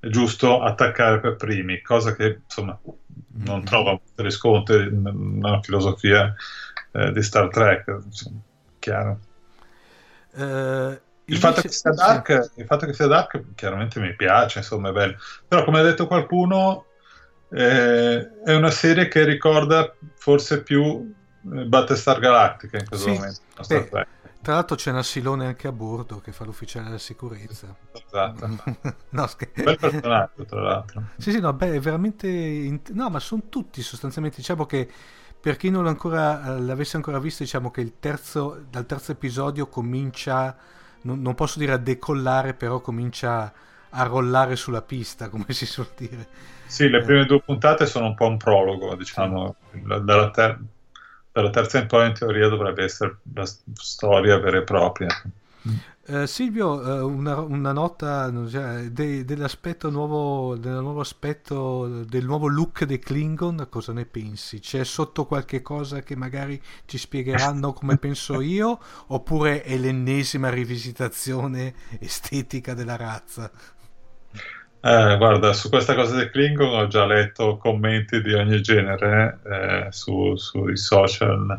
giusto 0.00 0.60
attaccare 0.60 1.20
per 1.20 1.36
primi, 1.36 1.80
cosa 1.80 2.14
che 2.14 2.40
insomma 2.44 2.78
non 3.36 3.64
trova 3.64 3.90
molti 3.90 4.22
riscontri 4.22 4.88
nella 4.90 5.60
filosofia 5.62 6.34
eh, 6.92 7.12
di 7.12 7.22
Star 7.22 7.48
Trek, 7.48 8.00
insomma, 8.04 8.40
chiaro. 8.78 9.18
Eh, 10.36 11.00
Il 11.26 11.38
fatto, 11.38 11.66
sia 11.68 11.92
dark, 11.92 12.50
il 12.56 12.66
fatto 12.66 12.86
che 12.86 12.92
sia 12.92 13.06
dark 13.06 13.54
chiaramente 13.54 13.98
mi 14.00 14.14
piace, 14.14 14.58
insomma 14.58 14.90
è 14.90 14.92
bello, 14.92 15.16
però 15.48 15.64
come 15.64 15.78
ha 15.78 15.82
detto 15.82 16.06
qualcuno 16.06 16.86
eh, 17.54 18.42
è 18.42 18.54
una 18.54 18.70
serie 18.70 19.08
che 19.08 19.24
ricorda 19.24 19.94
forse 20.16 20.62
più 20.62 21.12
eh, 21.52 21.64
Battlestar 21.66 22.18
Galactica 22.18 22.78
in 22.78 22.86
questo 22.88 23.08
Sì. 23.10 23.14
momento. 23.14 23.40
Beh. 23.68 24.06
Tra 24.44 24.54
l'altro 24.54 24.76
c'è 24.76 24.90
un 24.90 24.98
assilone 24.98 25.46
anche 25.46 25.68
a 25.68 25.72
bordo 25.72 26.20
che 26.20 26.32
fa 26.32 26.44
l'ufficiale 26.44 26.86
della 26.86 26.98
sicurezza. 26.98 27.74
Esatto. 27.92 28.58
no, 29.10 29.26
scher- 29.26 29.62
Bel 29.62 29.78
personaggio, 29.78 30.44
tra 30.44 30.60
l'altro. 30.60 31.02
Sì, 31.16 31.30
sì, 31.30 31.40
no, 31.40 31.52
beh, 31.54 31.74
è 31.74 31.80
veramente... 31.80 32.28
int- 32.28 32.90
No, 32.90 33.08
ma 33.08 33.20
sono 33.20 33.44
tutti 33.48 33.80
sostanzialmente, 33.80 34.38
diciamo 34.38 34.66
che 34.66 34.86
per 35.40 35.56
chi 35.56 35.70
non 35.70 35.86
ancora, 35.86 36.56
eh, 36.56 36.60
l'avesse 36.60 36.96
ancora 36.96 37.18
visto, 37.18 37.42
diciamo 37.42 37.70
che 37.70 37.80
il 37.80 37.94
terzo, 38.00 38.64
dal 38.68 38.84
terzo 38.84 39.12
episodio 39.12 39.66
comincia, 39.68 40.54
non, 41.02 41.22
non 41.22 41.34
posso 41.34 41.58
dire 41.58 41.72
a 41.72 41.78
decollare, 41.78 42.52
però 42.52 42.80
comincia 42.80 43.50
a 43.90 44.02
rollare 44.02 44.56
sulla 44.56 44.82
pista, 44.82 45.28
come 45.30 45.46
si 45.50 45.64
suol 45.64 45.88
dire. 45.96 46.28
Sì, 46.74 46.88
le 46.88 47.00
prime 47.02 47.24
due 47.26 47.40
puntate 47.40 47.86
sono 47.86 48.06
un 48.06 48.14
po' 48.14 48.26
un 48.26 48.36
prologo, 48.36 48.96
diciamo, 48.96 49.56
La- 49.84 49.98
dalla, 50.00 50.30
ter- 50.30 50.58
dalla 51.30 51.50
terza 51.50 51.78
in 51.78 51.86
poi 51.86 52.08
in 52.08 52.14
teoria 52.14 52.48
dovrebbe 52.48 52.82
essere 52.82 53.18
la 53.34 53.46
storia 53.74 54.38
vera 54.38 54.58
e 54.58 54.64
propria. 54.64 55.16
Eh, 56.06 56.26
Silvio, 56.26 56.82
eh, 56.84 57.00
una, 57.00 57.40
una 57.40 57.72
nota 57.72 58.26
eh, 58.28 58.90
de- 58.92 59.24
dell'aspetto 59.24 59.88
nuovo, 59.88 60.54
del 60.56 60.74
nuovo 60.74 61.00
aspetto, 61.00 62.04
del 62.04 62.26
nuovo 62.26 62.46
look 62.46 62.84
dei 62.84 62.98
Klingon, 62.98 63.68
cosa 63.70 63.94
ne 63.94 64.04
pensi? 64.04 64.60
C'è 64.60 64.84
sotto 64.84 65.24
qualche 65.24 65.62
cosa 65.62 66.02
che 66.02 66.14
magari 66.14 66.60
ci 66.84 66.98
spiegheranno 66.98 67.72
come 67.72 67.96
penso 67.96 68.40
io, 68.42 68.78
oppure 69.08 69.62
è 69.62 69.78
l'ennesima 69.78 70.50
rivisitazione 70.50 71.74
estetica 71.98 72.74
della 72.74 72.96
razza? 72.96 73.50
Eh, 74.86 75.16
guarda, 75.16 75.54
su 75.54 75.70
questa 75.70 75.94
cosa 75.94 76.14
del 76.16 76.30
Klingon 76.30 76.68
ho 76.74 76.86
già 76.88 77.06
letto 77.06 77.56
commenti 77.56 78.20
di 78.20 78.34
ogni 78.34 78.60
genere 78.60 79.40
eh, 79.44 79.86
su- 79.92 80.36
sui 80.36 80.76
social. 80.76 81.58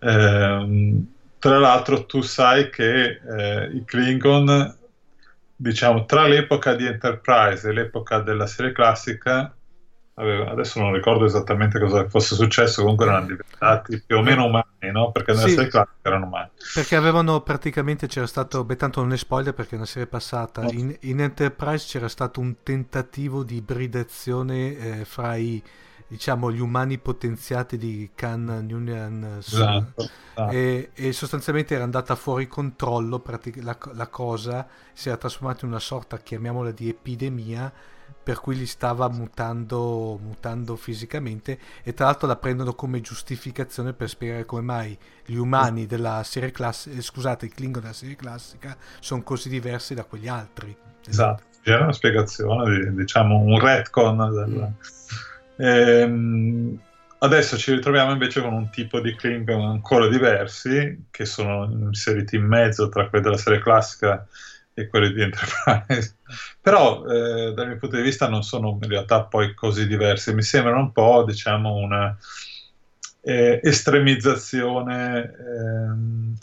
Ehm, 0.00 1.14
tra 1.38 1.58
l'altro, 1.58 2.06
tu 2.06 2.22
sai 2.22 2.68
che 2.70 3.20
eh, 3.24 3.70
i 3.72 3.84
Klingon, 3.84 4.76
diciamo, 5.54 6.04
tra 6.06 6.26
l'epoca 6.26 6.74
di 6.74 6.86
Enterprise 6.86 7.68
e 7.68 7.72
l'epoca 7.72 8.18
della 8.18 8.46
serie 8.46 8.72
classica, 8.72 9.54
aveva- 10.14 10.50
adesso 10.50 10.80
non 10.80 10.92
ricordo 10.92 11.24
esattamente 11.24 11.78
cosa 11.80 12.08
fosse 12.08 12.34
successo, 12.34 12.82
comunque 12.82 13.06
erano 13.06 13.26
diventati 13.26 14.02
più 14.04 14.16
o 14.18 14.22
meno 14.22 14.44
umani, 14.46 14.92
no? 14.92 15.10
Perché 15.12 15.32
nella 15.32 15.48
Sì. 15.48 15.54
serie 15.54 15.70
classica 15.70 15.96
erano 16.02 16.26
umani. 16.26 16.50
Perché 16.72 16.96
avevano 16.96 17.40
praticamente 17.42 18.06
c'era 18.06 18.26
stato, 18.26 18.64
beh 18.64 18.76
tanto 18.76 19.00
non 19.00 19.12
è 19.12 19.16
spoiler 19.16 19.54
perché 19.54 19.72
è 19.74 19.76
una 19.76 19.86
serie 19.86 20.06
passata, 20.06 20.68
in, 20.70 20.94
in 21.00 21.20
Enterprise 21.20 21.86
c'era 21.86 22.08
stato 22.08 22.40
un 22.40 22.62
tentativo 22.62 23.42
di 23.42 23.56
ibridazione 23.56 24.76
eh, 25.00 25.04
fra 25.04 25.34
i, 25.36 25.62
diciamo, 26.06 26.52
gli 26.52 26.60
umani 26.60 26.98
potenziati 26.98 27.76
di 27.78 28.10
Khan 28.14 28.44
Noonien 28.68 29.36
Esatto. 29.38 30.10
esatto. 30.34 30.50
e, 30.50 30.90
e 30.94 31.12
sostanzialmente 31.12 31.74
era 31.74 31.84
andata 31.84 32.14
fuori 32.14 32.46
controllo 32.46 33.18
pratic- 33.20 33.62
la, 33.62 33.76
la 33.94 34.06
cosa, 34.08 34.66
si 34.92 35.08
era 35.08 35.16
trasformata 35.16 35.64
in 35.64 35.70
una 35.72 35.80
sorta, 35.80 36.18
chiamiamola 36.18 36.70
di 36.72 36.88
epidemia, 36.88 37.72
per 38.22 38.40
cui 38.40 38.56
li 38.56 38.66
stava 38.66 39.08
mutando, 39.08 40.18
mutando 40.22 40.76
fisicamente 40.76 41.58
e 41.82 41.94
tra 41.94 42.06
l'altro 42.06 42.26
la 42.28 42.36
prendono 42.36 42.74
come 42.74 43.00
giustificazione 43.00 43.92
per 43.92 44.08
spiegare 44.08 44.44
come 44.44 44.62
mai 44.62 44.98
gli 45.24 45.36
umani 45.36 45.86
della 45.86 46.22
serie 46.24 46.50
classica, 46.50 47.00
scusate, 47.00 47.46
i 47.46 47.48
Klingon 47.48 47.80
della 47.82 47.94
serie 47.94 48.16
classica 48.16 48.76
sono 49.00 49.22
così 49.22 49.48
diversi 49.48 49.94
da 49.94 50.04
quegli 50.04 50.28
altri. 50.28 50.76
Esatto, 51.06 51.42
c'era 51.62 51.82
una 51.84 51.92
spiegazione, 51.92 52.78
di- 52.78 52.94
diciamo 52.94 53.38
un 53.38 53.58
retcon. 53.58 54.16
del- 54.16 54.72
Ehm, 55.56 56.78
adesso 57.18 57.58
ci 57.58 57.74
ritroviamo 57.74 58.12
invece 58.12 58.40
con 58.40 58.52
un 58.54 58.70
tipo 58.70 59.00
di 59.00 59.14
Klingon 59.14 59.60
ancora 59.68 60.08
diversi, 60.08 61.06
che 61.10 61.24
sono 61.26 61.64
inseriti 61.88 62.36
in 62.36 62.46
mezzo 62.46 62.88
tra 62.88 63.08
quelli 63.08 63.24
della 63.24 63.36
serie 63.36 63.60
classica 63.60 64.26
e 64.80 64.88
quelli 64.88 65.12
di 65.12 65.22
Enterprise. 65.22 66.16
Però 66.60 67.04
eh, 67.06 67.52
dal 67.52 67.66
mio 67.68 67.76
punto 67.76 67.96
di 67.96 68.02
vista 68.02 68.28
non 68.28 68.42
sono 68.42 68.78
in 68.80 68.88
realtà 68.88 69.24
poi 69.24 69.54
così 69.54 69.86
diversi, 69.86 70.34
mi 70.34 70.42
sembrano 70.42 70.78
un 70.80 70.92
po', 70.92 71.24
diciamo, 71.24 71.74
una 71.74 72.16
eh, 73.22 73.60
estremizzazione 73.62 75.34
ehm, 75.38 76.34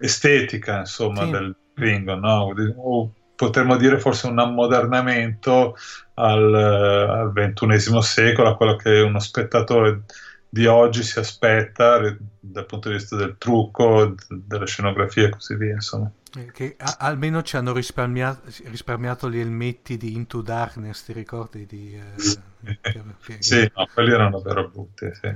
estetica, 0.00 0.78
insomma, 0.80 1.24
Sì. 1.24 1.30
del 1.30 1.56
Klingon, 1.74 2.20
no? 2.20 2.54
O 2.76 3.12
potremmo 3.34 3.76
dire 3.76 3.98
forse 3.98 4.28
un 4.28 4.38
ammodernamento 4.38 5.76
al, 6.14 6.54
eh, 6.54 7.20
al 7.20 7.32
ventunesimo 7.32 8.00
secolo, 8.00 8.48
a 8.48 8.56
quello 8.56 8.76
che 8.76 9.00
uno 9.00 9.18
spettatore 9.18 10.02
di 10.48 10.66
oggi 10.66 11.02
si 11.02 11.18
aspetta 11.18 11.98
dal 12.38 12.66
punto 12.66 12.88
di 12.88 12.96
vista 12.96 13.16
del 13.16 13.36
trucco, 13.38 14.14
della 14.28 14.66
scenografia 14.66 15.26
e 15.26 15.30
così 15.30 15.56
via, 15.56 15.72
insomma. 15.72 16.10
Eh, 16.34 16.50
Che 16.50 16.76
a- 16.78 16.96
almeno 16.98 17.42
ci 17.42 17.56
hanno 17.56 17.72
risparmiato, 17.72 18.42
risparmiato 18.64 19.30
gli 19.30 19.38
elmetti 19.38 19.96
di 19.96 20.14
Into 20.14 20.40
Darkness, 20.40 21.04
ti 21.04 21.12
ricordi? 21.12 21.66
Di, 21.66 21.94
eh, 21.94 22.78
che- 22.80 23.02
Sì, 23.38 23.70
no, 23.74 23.86
quelli 23.92 24.12
erano 24.12 24.40
davvero 24.40 24.68
brutti, 24.68 25.10
sì. 25.12 25.26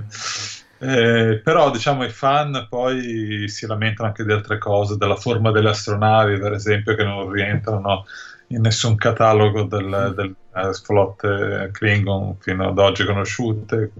Eh, 0.79 1.41
però 1.43 1.71
diciamo 1.71 2.03
i 2.03 2.09
fan 2.09 2.67
poi 2.69 3.47
si 3.49 3.65
lamentano 3.65 4.07
anche 4.09 4.23
di 4.23 4.31
altre 4.31 4.57
cose, 4.59 4.97
della 4.97 5.15
forma 5.15 5.51
delle 5.51 5.69
astronavi, 5.69 6.39
per 6.39 6.53
esempio, 6.53 6.95
che 6.95 7.03
non 7.03 7.31
rientrano 7.31 8.05
in 8.49 8.61
nessun 8.61 8.95
catalogo 8.95 9.63
del- 9.63 10.13
delle 10.15 10.73
flotte 10.83 11.69
Klingon 11.73 12.37
fino 12.39 12.69
ad 12.69 12.77
oggi 12.79 13.05
conosciute, 13.05 13.91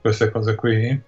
queste 0.00 0.30
cose 0.30 0.54
qui. 0.54 1.02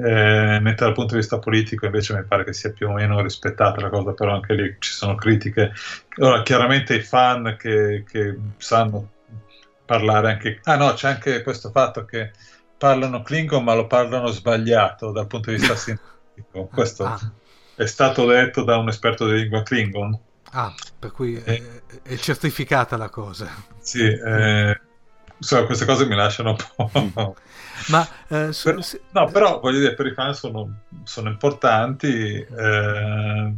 Eh, 0.00 0.60
mentre 0.60 0.86
dal 0.86 0.92
punto 0.94 1.14
di 1.14 1.20
vista 1.20 1.38
politico 1.40 1.86
invece 1.86 2.14
mi 2.14 2.22
pare 2.24 2.44
che 2.44 2.52
sia 2.52 2.70
più 2.72 2.88
o 2.88 2.92
meno 2.92 3.20
rispettata 3.20 3.80
la 3.80 3.88
cosa, 3.88 4.12
però 4.12 4.34
anche 4.34 4.54
lì 4.54 4.76
ci 4.78 4.92
sono 4.92 5.14
critiche. 5.16 5.72
Ora, 6.18 6.42
chiaramente 6.42 6.94
i 6.94 7.00
fan 7.02 7.56
che, 7.58 8.04
che 8.08 8.38
sanno 8.58 9.10
parlare 9.84 10.30
anche... 10.32 10.60
Ah 10.64 10.76
no, 10.76 10.92
c'è 10.92 11.08
anche 11.08 11.42
questo 11.42 11.70
fatto 11.70 12.04
che 12.04 12.30
parlano 12.76 13.22
Klingon 13.22 13.64
ma 13.64 13.74
lo 13.74 13.86
parlano 13.88 14.28
sbagliato 14.28 15.10
dal 15.10 15.26
punto 15.26 15.50
di 15.50 15.56
vista 15.56 15.74
scientifico. 15.76 16.68
Questo 16.72 17.04
Ah. 17.04 17.18
è 17.74 17.86
stato 17.86 18.24
detto 18.26 18.62
da 18.64 18.76
un 18.76 18.88
esperto 18.88 19.26
di 19.26 19.32
lingua 19.34 19.62
Klingon. 19.62 20.16
Ah, 20.52 20.72
per 20.98 21.10
cui 21.12 21.34
è, 21.42 21.60
è 22.02 22.16
certificata 22.16 22.96
la 22.96 23.08
cosa. 23.10 23.50
Sì, 23.80 24.02
eh, 24.04 24.80
insomma, 25.38 25.64
queste 25.66 25.84
cose 25.84 26.06
mi 26.06 26.14
lasciano 26.14 26.56
un 26.76 27.12
po'... 27.12 27.36
Ma 27.88 28.06
eh, 28.28 28.52
su- 28.52 28.68
Però- 28.68 28.80
se- 28.80 29.00
no, 29.12 29.30
però 29.30 29.60
voglio 29.60 29.78
dire, 29.78 29.94
per 29.94 30.06
i 30.06 30.12
fan 30.12 30.34
sono, 30.34 30.80
sono 31.04 31.28
importanti, 31.30 32.34
eh, 32.34 33.52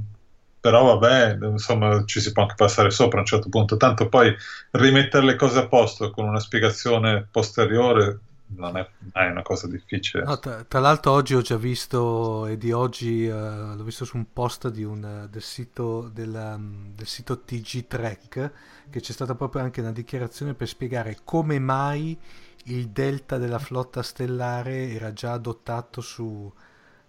però 0.61 0.97
vabbè, 0.99 1.39
insomma, 1.47 2.05
ci 2.05 2.21
si 2.21 2.33
può 2.33 2.43
anche 2.43 2.55
passare 2.55 2.91
sopra 2.91 3.19
a 3.19 3.21
un 3.21 3.27
certo 3.27 3.49
punto. 3.49 3.77
Tanto 3.79 4.09
poi 4.09 4.35
rimettere 4.73 5.25
le 5.25 5.37
cose 5.37 5.59
a 5.61 5.67
posto 5.69 6.11
con 6.11 6.29
una 6.29 6.39
spiegazione 6.39 7.27
posteriore 7.31 8.19
non 8.57 8.77
è, 8.77 8.89
è 9.13 9.27
una 9.27 9.43
cosa 9.43 9.67
difficile. 9.69 10.25
no, 10.25 10.39
tra, 10.39 10.65
tra 10.65 10.81
l'altro 10.81 11.13
oggi 11.13 11.35
ho 11.35 11.41
già 11.41 11.57
visto, 11.57 12.47
e 12.47 12.57
di 12.57 12.73
oggi 12.73 13.27
eh, 13.27 13.31
l'ho 13.33 13.85
visto 13.85 14.05
su 14.05 14.17
un 14.17 14.33
post 14.33 14.65
un, 14.65 15.25
eh, 15.25 15.29
del, 15.29 15.43
sito, 15.43 16.09
della, 16.13 16.57
mm, 16.57 16.95
del 16.95 17.07
sito 17.07 17.41
TG 17.41 17.87
Trek, 17.87 18.53
che 18.91 19.01
c'è 19.01 19.13
stata 19.13 19.35
proprio 19.35 19.63
anche 19.63 19.81
una 19.81 19.93
dichiarazione 19.93 20.55
per 20.55 20.69
spiegare 20.69 21.19
come 21.25 21.59
mai 21.59 22.19
il 22.65 22.89
delta 22.89 23.39
della 23.39 23.59
flotta 23.59 24.03
stellare 24.03 24.91
era 24.91 25.13
già 25.13 25.33
adottato 25.33 26.01
su... 26.01 26.53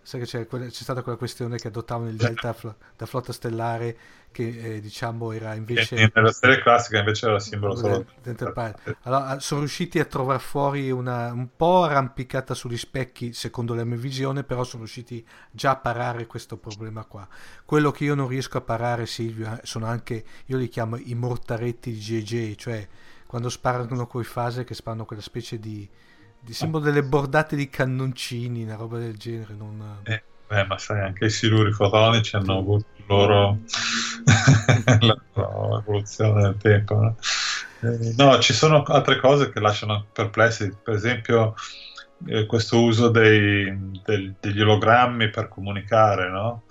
Sai 0.04 0.22
che 0.22 0.26
c'è, 0.26 0.48
c'è 0.48 0.70
stata 0.70 1.02
quella 1.04 1.18
questione 1.18 1.58
che 1.58 1.68
adottavano 1.68 2.10
il 2.10 2.16
delta 2.16 2.56
da 2.98 3.06
flotta 3.06 3.32
stellare 3.32 3.98
che 4.32 4.48
eh, 4.48 4.80
diciamo 4.80 5.32
era 5.32 5.54
invece... 5.54 5.96
E 5.96 6.12
nella 6.14 6.32
serie 6.32 6.62
classica 6.62 7.00
invece 7.00 7.28
era 7.28 7.40
simbolo 7.40 7.76
solo. 7.76 8.06
Allora, 9.02 9.40
sono 9.40 9.60
riusciti 9.60 10.00
a 10.00 10.06
trovare 10.06 10.40
fuori 10.40 10.90
una 10.90 11.32
un 11.32 11.50
po' 11.56 11.84
arrampicata 11.84 12.54
sugli 12.54 12.78
specchi, 12.78 13.34
secondo 13.34 13.76
la 13.76 13.84
mia 13.84 13.98
visione, 13.98 14.44
però 14.44 14.64
sono 14.64 14.84
riusciti 14.84 15.26
già 15.52 15.72
a 15.72 15.76
parare 15.76 16.26
questo 16.26 16.58
problema 16.58 17.04
qua. 17.06 17.28
Quello 17.66 17.92
che 17.92 18.06
io 18.06 18.16
non 18.16 18.28
riesco 18.28 18.58
a 18.58 18.62
parare, 18.62 19.06
Silvio, 19.06 19.48
eh, 19.54 19.60
sono 19.64 19.86
anche, 19.86 20.24
io 20.46 20.58
li 20.58 20.70
chiamo 20.70 20.98
i 20.98 21.14
mortaretti 21.14 21.92
di 21.92 22.00
JJ, 22.00 22.56
cioè 22.56 22.88
quando 23.28 23.50
sparano 23.50 24.08
coi 24.08 24.24
fase 24.24 24.64
che 24.64 24.74
sparano 24.74 25.06
quella 25.06 25.22
specie 25.22 25.60
di, 25.60 25.88
di 26.42 26.54
sembra 26.54 26.80
delle 26.82 27.04
bordate 27.04 27.56
di 27.56 27.70
cannoncini, 27.70 28.64
una 28.64 28.76
roba 28.76 28.98
del 28.98 29.18
genere. 29.18 29.54
Non... 29.56 30.00
Eh, 30.04 30.24
beh, 30.48 30.66
ma 30.66 30.78
sai, 30.78 31.02
anche 31.02 31.26
i 31.26 31.30
siluri 31.30 31.72
fotonici 31.72 32.36
hanno 32.36 32.58
avuto 32.58 32.86
loro 33.08 33.60
la 35.00 35.18
loro 35.34 35.80
evoluzione 35.80 36.42
nel 36.42 36.58
tempo. 36.58 36.96
No? 36.96 37.16
Eh, 37.82 38.14
no, 38.18 38.40
ci 38.40 38.54
sono 38.54 38.84
altre 38.84 39.20
cose 39.20 39.52
che 39.52 39.60
lasciano 39.60 40.06
perplessi, 40.12 40.72
per 40.84 40.96
esempio 40.96 41.54
eh, 42.28 42.46
questo 42.46 42.82
uso 42.82 43.10
dei- 43.10 44.00
del- 44.04 44.36
degli 44.40 44.62
ologrammi 44.62 45.30
per 45.30 45.48
comunicare, 45.48 46.30
no? 46.30 46.64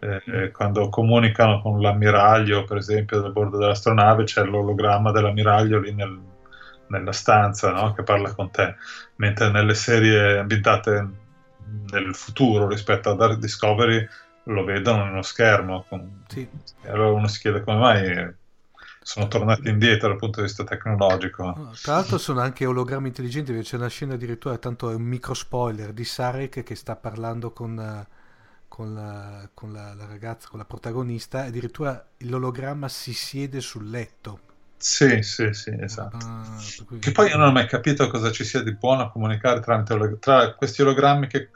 Eh, 0.00 0.22
eh, 0.26 0.50
quando 0.50 0.88
comunicano 0.88 1.60
con 1.62 1.80
l'ammiraglio, 1.80 2.64
per 2.64 2.78
esempio, 2.78 3.20
dal 3.20 3.32
bordo 3.32 3.58
dell'astronave, 3.58 4.24
c'è 4.24 4.44
l'ologramma 4.44 5.12
dell'ammiraglio 5.12 5.78
lì 5.78 5.92
nel- 5.94 6.34
nella 6.88 7.12
stanza 7.12 7.72
no? 7.72 7.92
che 7.92 8.02
parla 8.02 8.34
con 8.34 8.50
te, 8.50 8.76
mentre 9.16 9.50
nelle 9.50 9.74
serie 9.74 10.38
ambientate 10.38 11.08
nel 11.90 12.14
futuro 12.14 12.68
rispetto 12.68 13.10
a 13.10 13.14
Dark 13.16 13.38
Discovery 13.38 14.06
lo 14.44 14.64
vedono 14.64 15.04
uno 15.04 15.22
schermo. 15.22 15.84
con- 15.88 16.24
Sì. 16.28 16.48
e 16.80 16.88
allora 16.90 17.12
uno 17.12 17.26
si 17.28 17.40
chiede 17.40 17.62
come 17.64 17.78
mai 17.78 18.34
sono 19.00 19.28
tornati 19.28 19.68
indietro 19.68 20.08
dal 20.08 20.18
punto 20.18 20.40
di 20.40 20.46
vista 20.46 20.64
tecnologico. 20.64 21.44
No, 21.54 21.78
Tra 21.80 21.94
l'altro 21.94 22.18
sono 22.18 22.40
anche 22.40 22.66
ologrammi 22.66 23.08
intelligenti, 23.08 23.52
c'è 23.62 23.76
una 23.76 23.88
scena 23.88 24.14
addirittura, 24.14 24.58
tanto 24.58 24.90
è 24.90 24.94
un 24.94 25.02
micro 25.02 25.32
spoiler, 25.32 25.92
di 25.94 26.04
Sarek 26.04 26.62
che 26.62 26.74
sta 26.74 26.96
parlando 26.96 27.50
con, 27.52 28.06
con 28.68 28.94
la, 28.94 29.48
con 29.54 29.72
la- 29.72 29.94
la 29.94 30.04
ragazza, 30.06 30.48
con 30.48 30.58
la 30.58 30.64
protagonista, 30.66 31.44
addirittura 31.44 32.06
l'ologramma 32.18 32.88
si 32.88 33.14
siede 33.14 33.60
sul 33.60 33.88
letto. 33.88 34.40
Sì, 34.78 35.22
sì, 35.22 35.52
sì, 35.52 35.74
esatto. 35.80 36.16
Ah, 36.16 36.72
cui- 36.86 36.98
Che 36.98 37.12
poi 37.12 37.28
io 37.30 37.36
non 37.36 37.48
ho 37.48 37.52
mai 37.52 37.66
capito 37.66 38.08
cosa 38.08 38.30
ci 38.30 38.44
sia 38.44 38.62
di 38.62 38.76
buono 38.76 39.02
a 39.02 39.10
comunicare 39.10 39.60
tramite 39.60 39.92
olog- 39.94 40.18
tra 40.18 40.54
questi 40.54 40.82
ologrammi 40.82 41.26
che- 41.28 41.50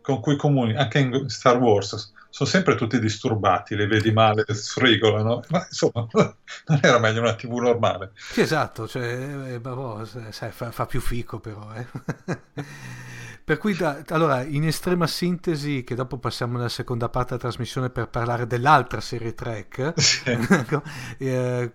con 0.00 0.20
cui 0.20 0.36
comuni, 0.36 0.74
anche 0.76 0.98
in 0.98 1.28
Star 1.28 1.58
Wars, 1.58 2.12
sono 2.28 2.48
sempre 2.48 2.74
tutti 2.76 2.98
disturbati, 2.98 3.76
li 3.76 3.86
vedi 3.86 4.10
male, 4.12 4.44
sfrigolano, 4.48 5.42
ma 5.50 5.64
insomma 5.66 6.06
non 6.66 6.80
era 6.82 6.98
meglio 6.98 7.20
una 7.20 7.34
TV 7.34 7.58
normale. 7.58 8.12
Sì, 8.26 8.40
esatto, 8.40 8.88
cioè, 8.88 9.52
eh, 9.54 9.60
boh, 9.60 10.04
sai, 10.30 10.52
fa, 10.52 10.70
fa 10.72 10.86
più 10.86 11.00
fico 11.00 11.38
però. 11.38 11.70
eh. 11.74 11.86
Per 13.44 13.58
cui, 13.58 13.74
da- 13.74 14.02
allora, 14.08 14.42
in 14.42 14.64
estrema 14.66 15.06
sintesi, 15.06 15.82
che 15.84 15.94
dopo 15.94 16.18
passiamo 16.18 16.56
nella 16.56 16.68
seconda 16.70 17.08
parte 17.08 17.30
della 17.36 17.40
trasmissione 17.50 17.90
per 17.90 18.08
parlare 18.08 18.46
dell'altra 18.46 19.00
serie 19.00 19.34
Trek, 19.34 19.92
Sì. 19.98 20.38
Ecco, 20.50 20.82
eh, 21.18 21.72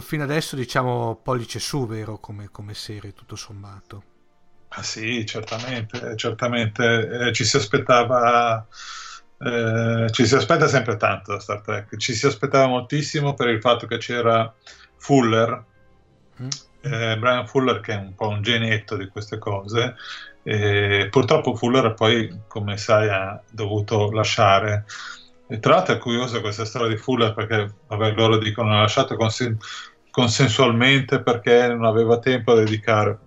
fino 0.00 0.22
adesso 0.24 0.56
diciamo 0.56 1.20
pollice 1.22 1.58
su, 1.58 1.86
vero, 1.86 2.18
come, 2.18 2.50
come 2.50 2.74
serie, 2.74 3.12
tutto 3.14 3.36
sommato. 3.36 4.04
Ah 4.70 4.82
sì, 4.82 5.24
certamente, 5.26 6.14
certamente 6.16 7.28
eh, 7.28 7.32
ci 7.32 7.44
si 7.44 7.56
aspettava, 7.56 8.66
eh, 9.38 10.06
ci 10.12 10.26
si 10.26 10.34
aspetta 10.34 10.66
sempre 10.68 10.96
tanto 10.96 11.32
da 11.32 11.40
Star 11.40 11.62
Trek, 11.62 11.96
ci 11.96 12.14
si 12.14 12.26
aspettava 12.26 12.66
moltissimo 12.66 13.34
per 13.34 13.48
il 13.48 13.60
fatto 13.60 13.86
che 13.86 13.96
c'era 13.98 14.54
Fuller, 14.96 15.64
Mm? 16.40 16.54
eh, 16.80 17.16
Brian 17.18 17.46
Fuller 17.46 17.80
che 17.80 17.92
è 17.94 17.96
un 17.96 18.14
po' 18.14 18.28
un 18.28 18.42
genetto 18.42 18.96
di 18.96 19.08
queste 19.08 19.38
cose, 19.38 19.96
e 20.42 21.08
purtroppo 21.10 21.54
Fuller 21.56 21.94
poi, 21.94 22.42
come 22.46 22.76
sai, 22.76 23.08
ha 23.08 23.42
dovuto 23.50 24.10
lasciare. 24.10 24.84
E 25.50 25.58
tra 25.60 25.74
l'altro 25.76 25.94
è 25.94 25.98
curiosa 25.98 26.40
questa 26.40 26.64
storia 26.64 26.88
di 26.88 26.96
Fuller 26.96 27.32
perché, 27.32 27.72
vabbè, 27.86 28.12
loro 28.12 28.36
dicono 28.36 28.76
ha 28.76 28.80
lasciato 28.80 29.16
consen- 29.16 29.56
consensualmente 30.10 31.22
perché 31.22 31.68
non 31.68 31.84
aveva 31.84 32.18
tempo 32.18 32.54
da 32.54 32.62
dedicare. 32.62 33.18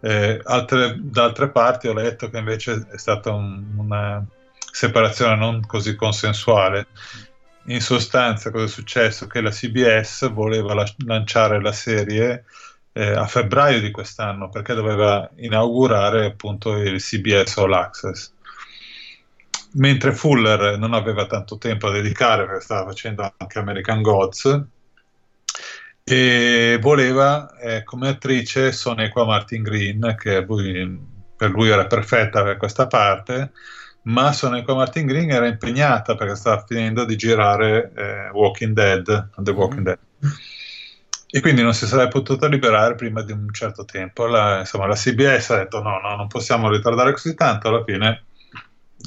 Eh, 0.00 0.40
altre- 0.44 0.96
da 0.98 1.24
altre 1.24 1.50
parti 1.50 1.88
ho 1.88 1.92
letto 1.94 2.28
che 2.28 2.38
invece 2.38 2.86
è 2.90 2.98
stata 2.98 3.32
un- 3.32 3.64
una 3.76 4.24
separazione 4.72 5.36
non 5.36 5.64
così 5.64 5.94
consensuale. 5.94 6.88
In 7.66 7.80
sostanza, 7.80 8.50
cosa 8.50 8.64
è 8.64 8.68
successo? 8.68 9.26
Che 9.26 9.40
la 9.40 9.50
CBS 9.50 10.30
voleva 10.30 10.74
la- 10.74 10.86
lanciare 11.04 11.60
la 11.60 11.72
serie 11.72 12.44
eh, 12.92 13.10
a 13.10 13.26
febbraio 13.26 13.80
di 13.80 13.90
quest'anno 13.90 14.48
perché 14.48 14.72
doveva 14.72 15.28
inaugurare 15.36 16.24
appunto 16.24 16.76
il 16.76 16.98
CBS 16.98 17.58
All 17.58 17.74
Access. 17.74 18.32
Mentre 19.76 20.12
Fuller 20.12 20.78
non 20.78 20.94
aveva 20.94 21.26
tanto 21.26 21.58
tempo 21.58 21.88
da 21.90 22.00
dedicare 22.00 22.46
perché 22.46 22.62
stava 22.62 22.86
facendo 22.86 23.30
anche 23.36 23.58
American 23.58 24.00
Gods 24.00 24.64
e 26.02 26.78
voleva 26.80 27.56
eh, 27.58 27.82
come 27.82 28.08
attrice 28.08 28.72
Sonequa 28.72 29.24
Martin 29.24 29.62
Green 29.62 30.14
che 30.16 30.40
lui- 30.40 30.98
per 31.36 31.50
lui 31.50 31.68
era 31.68 31.86
perfetta 31.86 32.42
per 32.44 32.56
questa 32.56 32.86
parte 32.86 33.50
ma 34.02 34.32
Sonequa 34.32 34.74
Martin 34.74 35.06
Green 35.06 35.30
era 35.30 35.46
impegnata 35.46 36.14
perché 36.14 36.36
stava 36.36 36.64
finendo 36.64 37.04
di 37.04 37.16
girare 37.16 37.92
eh, 37.94 38.30
Walking 38.30 38.72
Dead 38.72 39.30
The 39.36 39.50
Walking. 39.50 39.82
Dead 39.84 39.98
e 41.28 41.40
quindi 41.40 41.62
non 41.62 41.74
si 41.74 41.86
sarebbe 41.86 42.10
potuta 42.10 42.46
liberare 42.46 42.94
prima 42.94 43.20
di 43.22 43.32
un 43.32 43.52
certo 43.52 43.84
tempo 43.84 44.26
la, 44.26 44.60
insomma 44.60 44.86
la 44.86 44.94
CBS 44.94 45.50
ha 45.50 45.56
detto 45.56 45.82
no, 45.82 45.98
no, 45.98 46.14
non 46.14 46.28
possiamo 46.28 46.70
ritardare 46.70 47.12
così 47.12 47.34
tanto 47.34 47.68
alla 47.68 47.82
fine 47.84 48.25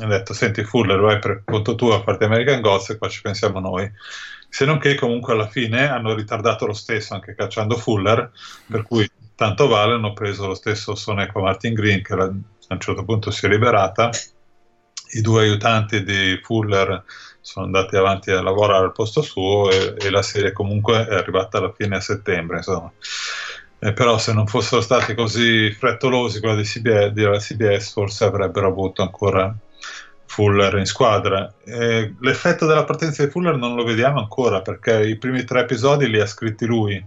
ha 0.04 0.08
detto 0.08 0.34
senti 0.34 0.64
Fuller 0.64 1.00
vai 1.00 1.20
per 1.20 1.44
conto 1.46 1.76
tuo 1.76 1.96
a 1.96 2.02
farti 2.02 2.24
American 2.24 2.62
Gods 2.62 2.90
e 2.90 2.98
qua 2.98 3.10
ci 3.10 3.22
pensiamo 3.22 3.60
noi 3.60 3.92
se 4.48 4.66
non 4.66 4.80
che 4.80 4.96
comunque 4.96 5.34
alla 5.34 5.48
fine 5.48 5.88
hanno 5.88 6.14
ritardato 6.16 6.66
lo 6.66 6.74
stesso 6.74 7.14
anche 7.14 7.36
cacciando 7.36 7.78
Fuller 7.78 8.32
per 8.68 8.84
cui 8.84 9.10
tanto 9.36 9.68
vale 9.68 9.94
hanno 9.94 10.14
preso 10.14 10.48
lo 10.48 10.56
stesso 10.56 10.96
Sonequa 10.96 11.42
Martin 11.42 11.74
Green 11.74 12.02
che 12.04 12.16
la- 12.16 12.24
a 12.26 12.74
un 12.74 12.80
certo 12.80 13.04
punto 13.04 13.32
si 13.32 13.46
è 13.46 13.50
liberata 13.50 14.10
i 15.12 15.22
due 15.22 15.44
aiutanti 15.44 16.04
di 16.04 16.40
Fuller 16.44 17.04
sono 17.42 17.66
andati 17.66 17.96
avanti 17.96 18.32
a 18.32 18.42
lavorare 18.42 18.86
al 18.86 18.92
posto 18.92 19.22
suo 19.22 19.72
e, 19.72 19.96
e 19.98 20.10
la 20.10 20.22
serie 20.22 20.52
comunque 20.52 21.08
è 21.08 21.16
arrivata 21.16 21.58
alla 21.58 21.74
fine 21.76 21.96
a 21.96 22.02
settembre, 22.02 22.58
insomma. 22.58 22.92
Eh, 23.80 23.94
però 23.94 24.18
se 24.18 24.34
non 24.34 24.46
fossero 24.46 24.82
stati 24.82 25.16
così 25.16 25.72
frettolosi 25.72 26.42
quelli 26.42 26.58
di 26.58 26.64
CBS, 26.64 27.08
della 27.08 27.38
CBS 27.38 27.94
forse 27.94 28.26
avrebbero 28.26 28.68
avuto 28.68 29.02
ancora 29.02 29.56
Fuller 30.30 30.78
in 30.78 30.86
squadra. 30.86 31.52
Eh, 31.66 32.14
l'effetto 32.20 32.68
della 32.68 32.86
partenza 32.86 33.26
di 33.26 33.32
Fuller 33.32 33.58
non 33.58 33.76
lo 33.76 33.84
vediamo 33.84 34.20
ancora 34.20 34.62
perché 34.62 35.08
i 35.08 35.18
primi 35.18 35.44
tre 35.44 35.62
episodi 35.62 36.08
li 36.08 36.22
ha 36.22 36.28
scritti 36.28 36.66
lui 36.66 37.04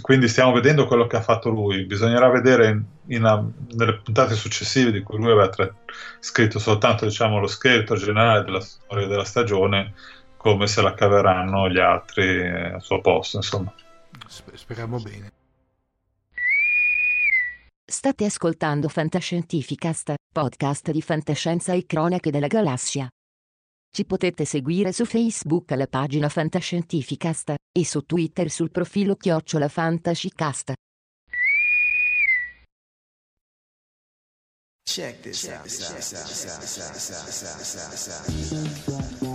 quindi 0.00 0.28
stiamo 0.28 0.52
vedendo 0.52 0.86
quello 0.86 1.06
che 1.06 1.16
ha 1.16 1.22
fatto 1.22 1.48
lui. 1.48 1.84
Bisognerà 1.84 2.28
vedere 2.28 2.68
in, 2.68 2.84
in, 3.06 3.52
nelle 3.70 3.98
puntate 3.98 4.34
successive 4.34 4.90
di 4.90 5.02
cui 5.02 5.16
lui 5.16 5.30
aveva 5.30 5.48
tra- 5.48 5.72
scritto 6.20 6.58
soltanto 6.58 7.04
diciamo, 7.04 7.38
lo 7.38 7.46
scheletro 7.46 7.96
generale 7.96 8.44
della 8.44 8.60
storia 8.60 9.06
della 9.06 9.24
stagione, 9.24 9.94
come 10.36 10.66
se 10.66 10.82
la 10.82 10.94
caveranno 10.94 11.68
gli 11.68 11.78
altri 11.78 12.24
eh, 12.24 12.72
al 12.74 12.82
suo 12.82 13.00
posto. 13.00 13.36
Insomma. 13.36 13.72
Speriamo 14.26 14.98
bene. 14.98 15.35
State 17.88 18.24
ascoltando 18.24 18.88
Fantascientificast, 18.88 20.14
podcast 20.34 20.90
di 20.90 21.00
fantascienza 21.00 21.72
e 21.72 21.86
cronache 21.86 22.32
della 22.32 22.48
galassia. 22.48 23.08
Ci 23.88 24.04
potete 24.04 24.44
seguire 24.44 24.90
su 24.90 25.04
Facebook 25.04 25.70
alla 25.70 25.86
pagina 25.86 26.28
Fantascientificast 26.28 27.54
e 27.70 27.84
su 27.84 28.00
Twitter 28.00 28.50
sul 28.50 28.72
profilo 28.72 29.14
Chiocciola 29.14 29.68
Fantascicast. 29.68 30.72
Check 34.82 35.20
this 35.20 35.48
out. 38.88 39.25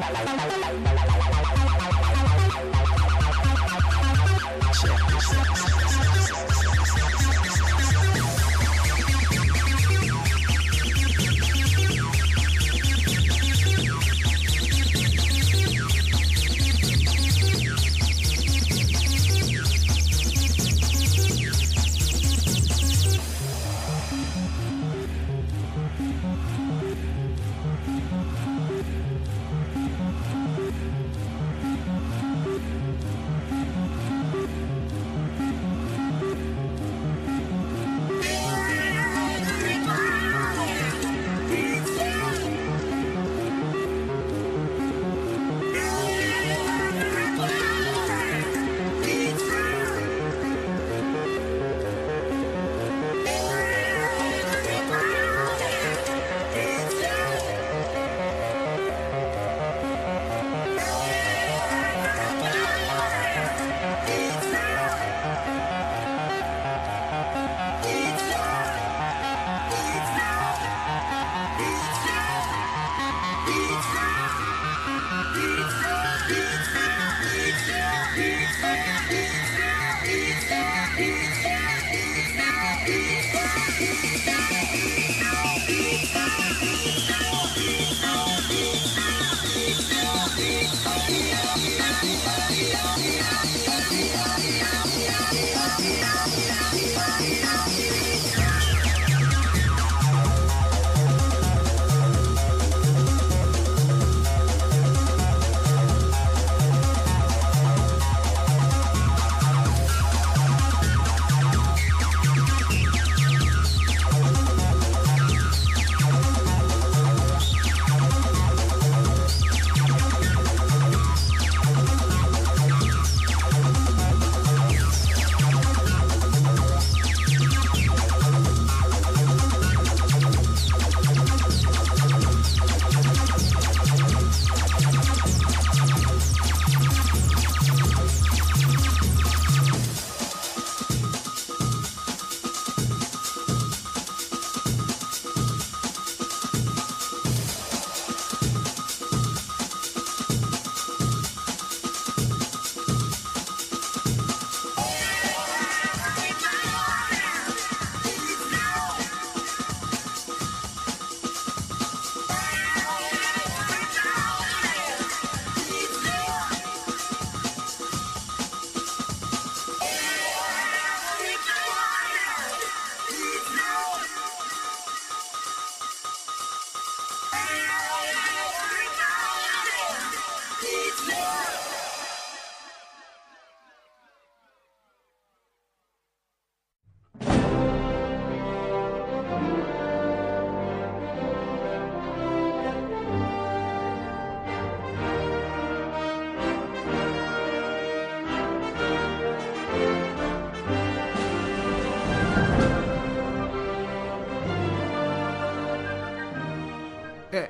Bye. 0.00 0.37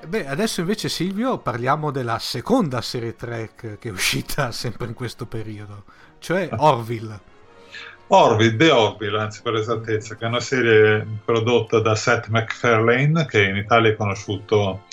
Beh, 0.09 0.27
adesso 0.27 0.61
invece 0.61 0.89
Silvio 0.89 1.39
parliamo 1.39 1.91
della 1.91 2.19
seconda 2.19 2.81
serie 2.81 3.15
track 3.15 3.79
che 3.79 3.89
è 3.89 3.93
uscita 3.93 4.51
sempre 4.53 4.87
in 4.87 4.95
questo 4.95 5.27
periodo, 5.27 5.85
cioè 6.19 6.49
Orville. 6.57 7.37
Orville, 8.09 8.57
The 8.57 8.71
Orville, 8.71 9.21
anzi 9.21 9.43
per 9.43 9.55
esattezza, 9.55 10.17
che 10.17 10.25
è 10.25 10.29
una 10.29 10.41
serie 10.41 11.07
prodotta 11.25 11.81
da 11.81 11.95
Seth 11.95 12.29
MacFarlane, 12.29 13.27
che 13.27 13.45
in 13.45 13.57
Italia 13.57 13.91
è 13.91 13.97
conosciuto 13.97 14.85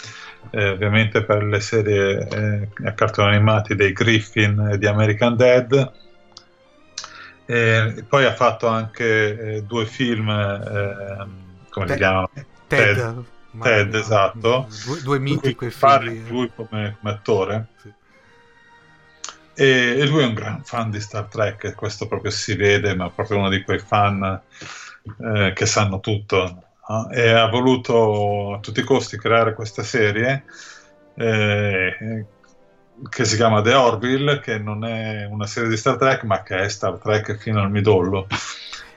eh, 0.49 0.69
ovviamente 0.69 1.23
per 1.23 1.43
le 1.43 1.61
serie 1.61 2.27
eh, 2.27 2.69
a 2.85 2.91
cartoni 2.91 3.35
animati 3.35 3.73
dei 3.73 3.93
Griffin 3.93 4.71
e 4.73 4.77
di 4.77 4.85
American 4.85 5.37
Dead. 5.37 5.91
E 7.45 8.03
poi 8.07 8.25
ha 8.25 8.33
fatto 8.33 8.67
anche 8.67 9.55
eh, 9.55 9.63
due 9.63 9.85
film, 9.85 10.29
eh, 10.29 11.25
come 11.69 11.85
Ted- 11.85 11.95
li 11.95 11.95
chiamano? 11.95 12.29
Ted. 12.67 12.95
Ted, 12.95 13.25
Ted, 13.61 13.93
esatto. 13.95 14.67
Due, 14.85 15.01
due 15.01 15.19
miti 15.19 15.55
quei 15.55 15.71
Parli 15.71 16.23
di 16.23 16.29
lui 16.29 16.51
come, 16.55 16.97
come 16.99 17.13
attore. 17.13 17.67
Sì. 17.81 17.91
E, 19.57 19.97
e 19.99 20.05
lui 20.07 20.23
è 20.23 20.25
un 20.25 20.33
gran 20.33 20.63
fan 20.63 20.89
di 20.89 20.99
Star 20.99 21.25
Trek, 21.25 21.75
questo 21.75 22.07
proprio 22.07 22.31
si 22.31 22.55
vede, 22.55 22.93
ma 22.95 23.09
proprio 23.09 23.37
uno 23.37 23.49
di 23.49 23.63
quei 23.63 23.79
fan 23.79 24.41
eh, 25.19 25.53
che 25.53 25.65
sanno 25.65 25.99
tutto. 26.01 26.63
no? 26.87 27.09
E 27.09 27.29
ha 27.29 27.47
voluto 27.47 28.55
a 28.55 28.59
tutti 28.59 28.81
i 28.81 28.83
costi 28.83 29.17
creare 29.17 29.53
questa 29.53 29.81
serie 29.83 30.43
eh, 31.15 32.25
che 33.09 33.25
si 33.25 33.35
chiama 33.37 33.61
The 33.61 33.73
Orville, 33.73 34.39
che 34.39 34.57
non 34.57 34.83
è 34.85 35.25
una 35.25 35.47
serie 35.47 35.69
di 35.69 35.77
Star 35.77 35.97
Trek, 35.97 36.23
ma 36.23 36.43
che 36.43 36.57
è 36.57 36.67
Star 36.69 36.97
Trek 36.97 37.37
fino 37.37 37.61
al 37.61 37.71
midollo. 37.71 38.27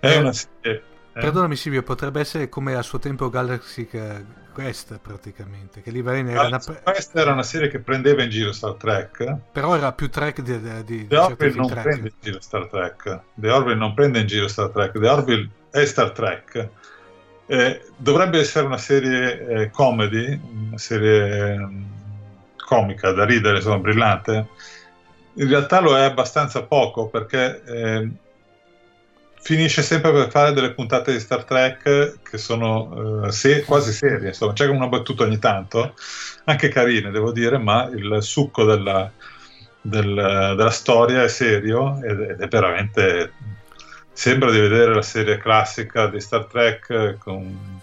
È 0.01 0.11
Eh, 0.13 0.17
una 0.19 0.33
serie. 0.33 0.83
Eh, 1.19 1.21
Perdonami 1.21 1.57
Silvio, 1.57 1.83
potrebbe 1.83 2.21
essere 2.21 2.49
come 2.49 2.75
a 2.75 2.83
suo 2.83 2.99
tempo 2.99 3.29
Galaxy 3.29 3.89
Quest 4.53 4.99
praticamente, 4.99 5.83
che 5.83 5.91
lì 5.91 6.03
veramente 6.03 6.33
era 6.33 6.47
una... 6.47 6.61
Questa 6.83 7.21
era 7.21 7.33
una 7.33 7.43
serie 7.43 7.69
che 7.69 7.79
prendeva 7.79 8.23
in 8.23 8.31
giro 8.31 8.53
Star 8.53 8.75
Trek. 8.75 9.37
però 9.53 9.77
era 9.77 9.93
più 9.93 10.11
track 10.11 10.41
di, 10.41 10.61
di, 10.61 10.85
di 10.85 11.07
The 11.07 11.17
Orville 11.17 11.55
non 11.55 11.67
track. 11.69 11.83
prende 11.83 12.09
in 12.09 12.15
giro 12.21 12.41
Star 12.41 12.67
Trek. 12.67 13.21
The 13.35 13.51
Orville 13.51 13.77
non 13.77 13.95
prende 13.95 14.21
in 14.21 14.27
giro 14.27 14.49
Star 14.49 14.71
Trek. 14.71 14.99
The 14.99 15.09
Orville 15.09 15.49
è 15.71 15.85
Star 15.85 16.11
Trek. 16.11 16.69
Eh, 17.47 17.83
dovrebbe 17.97 18.41
essere 18.41 18.67
una 18.67 18.79
serie 18.79 19.47
eh, 19.47 19.71
comedy, 19.71 20.41
una 20.67 20.79
serie 20.79 21.57
mm, 21.57 21.83
comica 22.67 23.13
da 23.13 23.25
ridere, 23.25 23.57
insomma, 23.57 23.79
brillante. 23.79 24.49
In 25.35 25.49
realtà 25.49 25.81
lo 25.81 25.97
è 25.97 26.03
abbastanza 26.03 26.65
poco 26.65 27.07
perché 27.07 27.63
eh, 27.65 28.09
finisce 29.41 29.83
sempre 29.83 30.13
per 30.13 30.31
fare 30.31 30.53
delle 30.53 30.73
puntate 30.73 31.13
di 31.13 31.21
Star 31.21 31.45
Trek 31.45 32.21
che 32.23 32.39
sono 32.39 33.25
eh, 33.25 33.33
se- 33.33 33.65
quasi 33.65 33.93
serie, 33.93 34.29
insomma, 34.29 34.53
c'è 34.53 34.67
una 34.67 34.89
battuta 34.89 35.25
ogni 35.25 35.39
tanto, 35.39 35.95
anche 36.45 36.69
carine, 36.69 37.11
devo 37.11 37.33
dire, 37.33 37.59
ma 37.59 37.89
il 37.93 38.19
succo 38.21 38.65
della, 38.65 39.11
del- 39.81 40.55
della 40.57 40.71
storia 40.71 41.23
è 41.23 41.29
serio 41.29 42.01
ed, 42.03 42.21
ed 42.21 42.41
è 42.41 42.49
veramente 42.49 43.33
sembra 44.13 44.51
di 44.51 44.59
vedere 44.59 44.93
la 44.93 45.03
serie 45.03 45.39
classica 45.39 46.09
di 46.09 46.21
Star 46.21 46.47
Trek 46.47 47.19
con, 47.19 47.81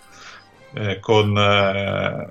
eh, 0.74 1.00
con 1.00 1.38
eh, 1.38 2.30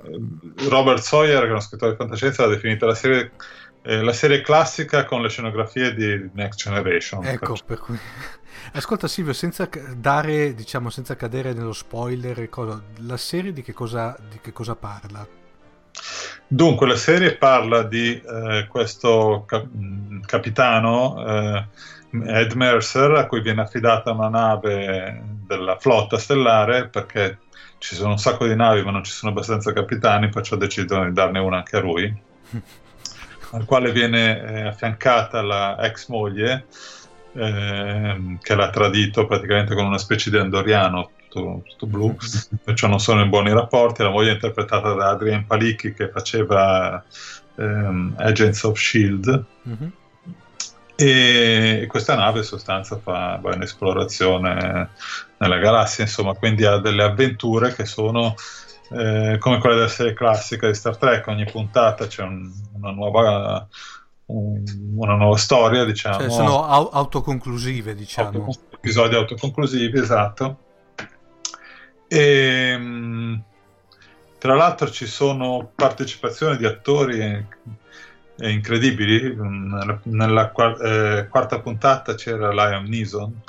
Robert 0.69 1.01
Sawyer 1.01 1.41
che 1.41 1.47
è 1.47 1.49
uno 1.49 1.59
scrittore 1.59 1.91
di 1.91 1.97
fantascienza 1.97 2.43
l'ha 2.43 2.53
definita 2.53 2.85
la 2.85 2.93
serie, 2.93 3.31
eh, 3.81 4.03
la 4.03 4.13
serie 4.13 4.41
classica 4.41 5.05
con 5.05 5.23
le 5.23 5.29
scenografie 5.29 5.95
di 5.95 6.29
Next 6.33 6.61
Generation 6.61 7.25
Ecco, 7.25 7.57
per 7.65 7.79
cui... 7.79 7.97
Ascolta 8.73 9.07
Silvio, 9.07 9.33
senza 9.33 9.69
dare, 9.95 10.53
diciamo, 10.53 10.89
senza 10.89 11.15
cadere 11.15 11.53
nello 11.53 11.73
spoiler, 11.73 12.49
cosa, 12.49 12.81
la 12.99 13.17
serie 13.17 13.53
di 13.53 13.61
che 13.61 13.73
cosa, 13.73 14.17
di 14.29 14.39
che 14.41 14.51
cosa 14.51 14.75
parla? 14.75 15.27
Dunque, 16.47 16.87
la 16.87 16.95
serie 16.95 17.35
parla 17.37 17.83
di 17.83 18.21
eh, 18.21 18.67
questo 18.69 19.43
cap- 19.47 19.65
mh, 19.71 20.21
capitano 20.25 21.25
eh, 21.25 21.67
Ed 22.41 22.53
Mercer 22.53 23.11
a 23.11 23.25
cui 23.27 23.41
viene 23.41 23.61
affidata 23.61 24.11
una 24.11 24.29
nave 24.29 25.21
della 25.45 25.77
flotta 25.79 26.17
stellare 26.17 26.87
perché 26.87 27.39
ci 27.77 27.95
sono 27.95 28.11
un 28.11 28.17
sacco 28.19 28.47
di 28.47 28.55
navi 28.55 28.83
ma 28.83 28.91
non 28.91 29.03
ci 29.03 29.11
sono 29.11 29.31
abbastanza 29.31 29.73
capitani, 29.73 30.29
perciò 30.29 30.55
decidono 30.55 31.05
di 31.05 31.13
darne 31.13 31.39
una 31.39 31.57
anche 31.57 31.77
a 31.77 31.79
lui, 31.81 32.13
al 33.51 33.65
quale 33.65 33.91
viene 33.91 34.41
eh, 34.41 34.67
affiancata 34.67 35.41
la 35.41 35.77
ex 35.79 36.07
moglie 36.07 36.65
ehm, 37.35 38.37
che 38.39 38.55
l'ha 38.55 38.69
tradito 38.69 39.25
praticamente 39.27 39.75
con 39.75 39.85
una 39.85 39.97
specie 39.97 40.29
di 40.29 40.37
andoriano 40.37 41.11
tutto, 41.27 41.63
tutto 41.67 41.87
blu, 41.87 42.15
perciò 42.63 42.87
non 42.87 42.99
sono 42.99 43.21
in 43.21 43.29
buoni 43.29 43.51
rapporti. 43.51 44.03
La 44.03 44.09
moglie 44.09 44.31
è 44.31 44.33
interpretata 44.33 44.93
da 44.93 45.09
Adrian 45.09 45.45
Palicchi 45.45 45.93
che 45.93 46.09
faceva 46.09 47.03
ehm, 47.57 48.15
Agents 48.17 48.63
of 48.63 48.77
Shield 48.77 49.45
Mhm. 49.63 49.91
e 50.97 51.85
questa 51.89 52.15
nave 52.15 52.39
in 52.39 52.45
sostanza 52.45 52.97
fa 52.99 53.37
va 53.41 53.53
in 53.53 53.61
esplorazione 53.63 54.91
nella 55.37 55.57
galassia, 55.57 56.03
insomma, 56.05 56.33
quindi 56.33 56.63
ha 56.65 56.77
delle 56.77 57.03
avventure 57.03 57.73
che 57.73 57.85
sono 57.85 58.33
eh, 58.91 59.37
come 59.39 59.57
quelle 59.59 59.75
della 59.75 59.87
serie 59.87 60.13
classica 60.13 60.67
di 60.67 60.75
Star 60.75 60.95
Trek, 60.97 61.25
ogni 61.27 61.45
puntata 61.45 62.05
c'è 62.07 62.21
un- 62.21 62.49
una 62.75 62.91
nuova 62.91 63.67
una 64.27 65.15
nuova 65.15 65.37
storia, 65.37 65.83
diciamo. 65.85 66.19
Cioè, 66.19 66.29
sono 66.29 66.65
au- 66.65 66.89
autoconclusive, 66.91 67.93
diciamo. 67.93 68.45
Auto- 68.45 68.59
episodi 68.73 69.15
autoconclusivi, 69.15 69.99
esatto. 69.99 70.57
E, 72.07 72.77
mh, 72.77 73.43
tra 74.37 74.55
l'altro 74.55 74.89
ci 74.89 75.07
sono 75.07 75.71
partecipazioni 75.75 76.57
di 76.57 76.65
attori 76.65 77.45
incredibili. 78.37 79.35
Nella, 79.35 79.99
nella 80.03 80.51
eh, 80.51 81.27
quarta 81.29 81.59
puntata 81.59 82.15
c'era 82.15 82.51
Liam 82.51 82.85
Neeson 82.85 83.41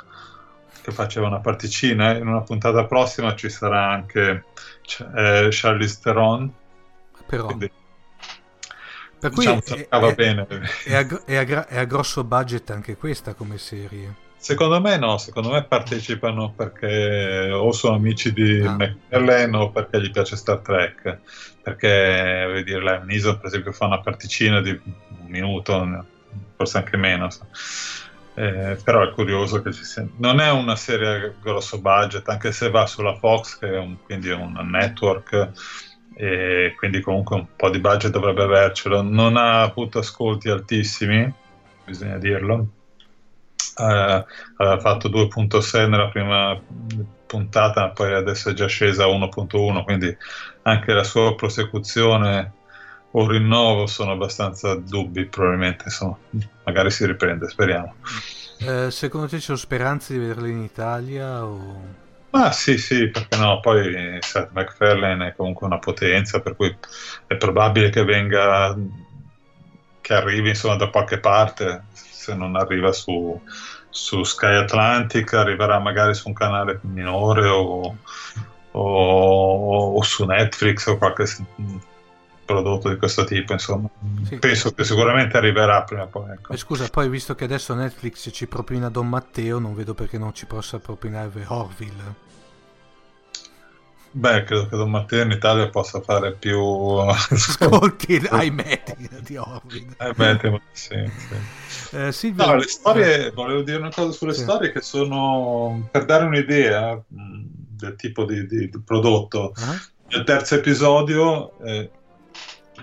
che 0.81 0.91
faceva 0.91 1.27
una 1.27 1.39
particina. 1.39 2.15
In 2.15 2.27
una 2.27 2.41
puntata 2.41 2.85
prossima 2.85 3.35
ci 3.35 3.49
sarà 3.49 3.89
anche 3.89 4.45
eh, 5.15 5.47
Charlize 5.51 5.99
Theron. 6.01 6.53
Però, 7.25 7.45
Quindi, 7.45 7.69
per 9.19 9.31
cui 9.31 9.45
diciamo, 9.45 9.61
è, 9.65 9.87
è- 9.89 10.15
bene. 10.15 10.47
è 10.85 10.95
a, 10.95 11.21
è 11.25 11.35
a 11.37 11.67
è 11.67 11.77
a 11.79 11.83
grosso 11.85 12.23
budget 12.23 12.69
anche 12.69 12.95
questa 12.97 13.33
come 13.33 13.57
serie. 13.57 14.25
Secondo 14.39 14.79
me 14.79 14.97
no, 14.97 15.17
secondo 15.17 15.49
me 15.51 15.63
partecipano 15.63 16.53
perché 16.53 17.49
o 17.51 17.71
sono 17.71 17.95
amici 17.95 18.31
di 18.31 18.61
Ah. 18.61 18.71
McFarlane 18.71 19.57
o 19.57 19.71
perché 19.71 19.99
gli 19.99 20.11
piace 20.11 20.35
Star 20.35 20.59
Trek. 20.59 21.19
Perché, 21.61 22.43
voglio 22.47 22.61
dire, 22.63 22.79
Liam 22.81 23.05
Neeson 23.05 23.37
per 23.37 23.47
esempio 23.47 23.71
fa 23.73 23.87
una 23.87 23.99
particina 23.99 24.61
di 24.61 24.69
un 24.69 25.25
minuto, 25.27 26.05
forse 26.55 26.77
anche 26.77 26.95
meno. 26.97 27.29
so. 27.29 27.45
Eh, 28.35 28.77
però 28.83 29.01
è 29.01 29.11
curioso 29.13 29.61
che 29.63 29.73
ci 29.73 29.83
sia. 29.83 30.07
Non 30.17 30.39
è 30.39 30.51
una 30.51 30.75
serie 30.75 31.07
a 31.07 31.33
grosso 31.41 31.81
budget, 31.81 32.29
anche 32.29 32.51
se 32.51 32.69
va 32.69 32.85
sulla 32.85 33.15
Fox, 33.17 33.57
che 33.57 33.67
è 33.73 33.77
un, 33.79 33.97
quindi 34.03 34.29
è 34.29 34.35
un 34.35 34.53
network, 34.71 35.49
e 36.19 36.73
quindi 36.75 36.99
comunque 36.99 37.35
un 37.35 37.45
po' 37.55 37.69
di 37.69 37.79
budget 37.79 38.09
dovrebbe 38.09 38.41
avercelo. 38.41 39.03
Non 39.03 39.37
ha 39.37 39.61
avuto 39.61 39.99
ascolti 39.99 40.49
altissimi, 40.49 41.31
bisogna 41.85 42.17
dirlo. 42.17 42.67
Eh, 43.77 44.25
aveva 44.57 44.79
fatto 44.79 45.09
2.6 45.09 45.87
nella 45.87 46.09
prima 46.09 46.59
puntata, 47.27 47.89
poi 47.89 48.15
adesso 48.15 48.49
è 48.49 48.53
già 48.53 48.65
scesa 48.65 49.03
a 49.03 49.07
1.1, 49.07 49.83
quindi 49.83 50.17
anche 50.63 50.91
la 50.93 51.03
sua 51.03 51.35
prosecuzione 51.35 52.53
o 53.11 53.27
rinnovo 53.27 53.85
sono 53.85 54.11
abbastanza 54.13 54.73
dubbi, 54.73 55.25
probabilmente, 55.25 55.83
insomma, 55.85 56.17
magari 56.63 56.89
si 56.89 57.05
riprende, 57.05 57.47
speriamo. 57.47 57.93
Eh, 58.59 58.89
secondo 58.89 59.27
te 59.27 59.37
c'è 59.37 59.55
speranze 59.55 60.13
di 60.13 60.19
vederla 60.19 60.47
in 60.47 60.63
Italia? 60.63 61.45
O... 61.45 62.05
Ma 62.29 62.51
sì, 62.51 62.77
sì, 62.77 63.09
perché 63.09 63.37
no? 63.37 63.59
Poi 63.59 64.17
Seth 64.21 64.51
MacFarlane 64.51 65.29
è 65.29 65.35
comunque 65.35 65.65
una 65.65 65.79
potenza, 65.79 66.41
per 66.41 66.55
cui 66.55 66.77
è 67.25 67.35
probabile 67.37 67.89
che 67.89 68.03
venga, 68.03 68.75
che 70.01 70.13
arrivi 70.13 70.49
insomma 70.49 70.75
da 70.75 70.89
qualche 70.89 71.19
parte, 71.19 71.85
se 71.91 72.33
non 72.35 72.55
arriva 72.55 72.91
su, 72.91 73.41
su 73.89 74.23
Sky 74.23 74.55
Atlantic, 74.55 75.33
arriverà 75.33 75.79
magari 75.79 76.13
su 76.13 76.27
un 76.29 76.33
canale 76.33 76.79
minore 76.83 77.47
o, 77.47 77.97
o- 78.71 79.93
o 79.97 80.01
su 80.03 80.25
Netflix 80.25 80.87
o 80.87 80.97
qualche 80.97 81.25
prodotto 82.47 82.89
di 82.89 82.95
questo 82.95 83.25
tipo, 83.25 83.51
insomma. 83.51 83.89
Sì. 84.25 84.37
Penso 84.39 84.71
che 84.71 84.83
sicuramente 84.85 85.35
arriverà 85.37 85.83
prima 85.83 86.03
o 86.03 86.07
poi. 86.07 86.31
Ecco. 86.31 86.53
Eh, 86.53 86.57
scusa, 86.57 86.87
poi 86.87 87.09
visto 87.09 87.35
che 87.35 87.43
adesso 87.43 87.75
Netflix 87.75 88.29
ci 88.31 88.47
propina 88.47 88.89
Don 88.89 89.07
Matteo, 89.09 89.59
non 89.59 89.75
vedo 89.75 89.93
perché 89.93 90.17
non 90.17 90.33
ci 90.33 90.45
possa 90.45 90.79
propinare 90.79 91.43
Orville. 91.47 92.25
Beh, 94.09 94.45
credo 94.45 94.67
che 94.67 94.75
Don 94.77 94.89
Matteo 94.89 95.23
in 95.23 95.31
Italia 95.31 95.69
possa 95.69 96.01
fare 96.01 96.33
più... 96.33 96.57
Ascolti, 97.05 98.15
ahimè, 98.27 98.83
di- 98.97 99.09
di 99.21 99.37
Orville. 99.37 99.95
Eh 99.99 100.37
di 100.39 100.61
sì, 100.71 100.95
sì. 101.13 101.95
Eh, 101.97 102.11
Silvio, 102.11 102.45
No, 102.45 102.55
le 102.55 102.67
storie, 102.67 103.31
volevo 103.31 103.61
dire 103.61 103.77
una 103.77 103.91
cosa 103.91 104.11
sulle 104.11 104.33
Sì. 104.33 104.41
storie 104.41 104.71
che 104.71 104.81
sono, 104.81 105.87
per 105.91 106.05
dare 106.05 106.23
un'idea 106.25 106.95
mh, 106.95 107.43
del 107.77 107.95
tipo 107.95 108.25
di, 108.25 108.47
di- 108.47 108.69
di 108.69 108.81
prodotto, 108.83 109.51
Ah, 109.55 109.79
nel 110.09 110.23
terzo 110.23 110.55
episodio 110.55 111.59
eh, 111.59 111.91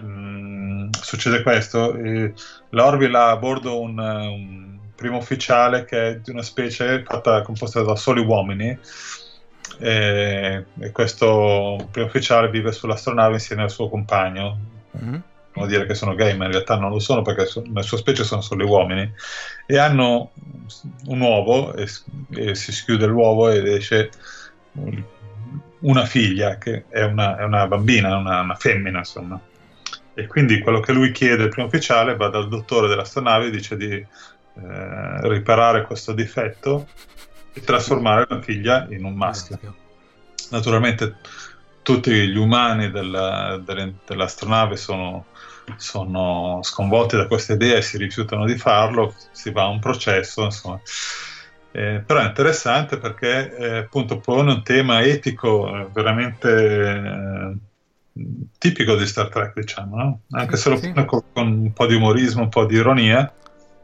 mh, 0.01 0.91
succede 1.01 1.43
questo, 1.43 1.95
eh, 1.95 2.33
l'Orville 2.71 3.17
ha 3.17 3.31
a 3.31 3.37
bordo 3.37 3.81
un, 3.81 3.99
un 3.99 4.79
primo 4.95 5.19
ufficiale 5.19 5.85
che 5.85 6.09
è 6.09 6.19
di 6.19 6.31
una 6.31 6.43
specie 6.43 7.03
fatta, 7.05 7.43
composta 7.43 7.83
da 7.83 7.97
soli 7.97 8.21
uomini 8.21 8.79
e, 9.79 10.65
e 10.79 10.93
questo 10.93 11.89
primo 11.91 12.07
ufficiale 12.07 12.51
vive 12.51 12.73
sull'astronave 12.73 13.35
insieme 13.35 13.63
al 13.63 13.71
suo 13.71 13.89
compagno 13.89 14.59
mhm. 14.93 15.23
vuol 15.55 15.69
dire 15.69 15.87
che 15.87 15.95
sono 15.95 16.15
gay, 16.15 16.37
ma 16.37 16.47
in 16.47 16.53
realtà 16.53 16.77
non 16.77 16.91
lo 16.91 16.99
sono 16.99 17.23
perché 17.23 17.47
so- 17.47 17.63
nella 17.67 17.83
sua 17.83 17.99
specie 17.99 18.25
sono 18.25 18.41
solo 18.41 18.67
uomini 18.67 19.11
e 19.67 19.79
hanno 19.79 20.33
un 21.07 21.21
uovo 21.21 21.75
e, 21.75 21.89
e 22.31 22.55
si 22.55 22.73
schiude 22.73 23.07
l'uovo 23.07 23.51
ed 23.51 23.67
esce 23.67 24.11
una 25.81 26.05
figlia 26.07 26.59
che 26.59 26.85
è 26.89 27.03
una, 27.03 27.37
è 27.37 27.45
una 27.45 27.67
bambina, 27.67 28.17
una, 28.17 28.41
una 28.41 28.55
femmina 28.55 28.99
insomma. 28.99 29.41
E 30.15 30.27
quindi 30.27 30.61
quello 30.61 30.81
che 30.81 30.93
lui 30.93 31.11
chiede 31.11 31.45
al 31.45 31.49
primo 31.49 31.67
ufficiale 31.67 32.17
va 32.17 32.29
dal 32.29 32.49
dottore 32.49 32.89
dell'astronave 32.89 33.47
e 33.47 33.51
dice 33.51 33.77
di 33.77 33.93
eh, 33.93 34.09
riparare 35.29 35.83
questo 35.83 36.13
difetto 36.13 36.89
e 37.53 37.61
trasformare 37.61 38.27
la 38.29 38.41
figlia 38.41 38.87
in 38.91 39.05
un 39.05 39.15
maschio 39.15 39.59
naturalmente 40.51 41.17
tutti 41.83 42.11
gli 42.11 42.37
umani 42.37 42.91
della- 42.91 43.61
delle- 43.63 43.95
dell'astronave 44.07 44.77
sono, 44.77 45.27
sono 45.77 46.61
sconvolti 46.63 47.17
da 47.17 47.27
questa 47.27 47.55
idea 47.55 47.77
e 47.77 47.83
si 47.83 47.99
rifiutano 47.99 48.47
di 48.47 48.57
farlo, 48.57 49.15
si 49.33 49.51
va 49.51 49.65
a 49.65 49.69
un 49.69 49.81
processo, 49.81 50.45
insomma. 50.45 50.81
Eh, 51.73 52.03
però 52.07 52.21
è 52.21 52.27
interessante 52.27 52.99
perché 52.99 53.55
eh, 53.57 53.77
appunto 53.79 54.21
pone 54.21 54.53
un 54.53 54.63
tema 54.63 55.03
etico 55.03 55.77
eh, 55.77 55.89
veramente 55.93 56.49
eh, 56.49 57.57
tipico 58.59 58.97
di 58.97 59.07
Star 59.07 59.29
Trek, 59.29 59.55
diciamo, 59.55 59.97
no? 59.97 60.21
anche 60.31 60.57
se 60.57 60.71
lo 60.71 60.77
Sì. 60.77 60.93
con, 60.93 61.23
un 61.35 61.73
po' 61.73 61.87
di 61.87 61.95
umorismo, 61.95 62.43
un 62.43 62.49
po' 62.49 62.65
di 62.65 62.77
ironia. 62.77 63.33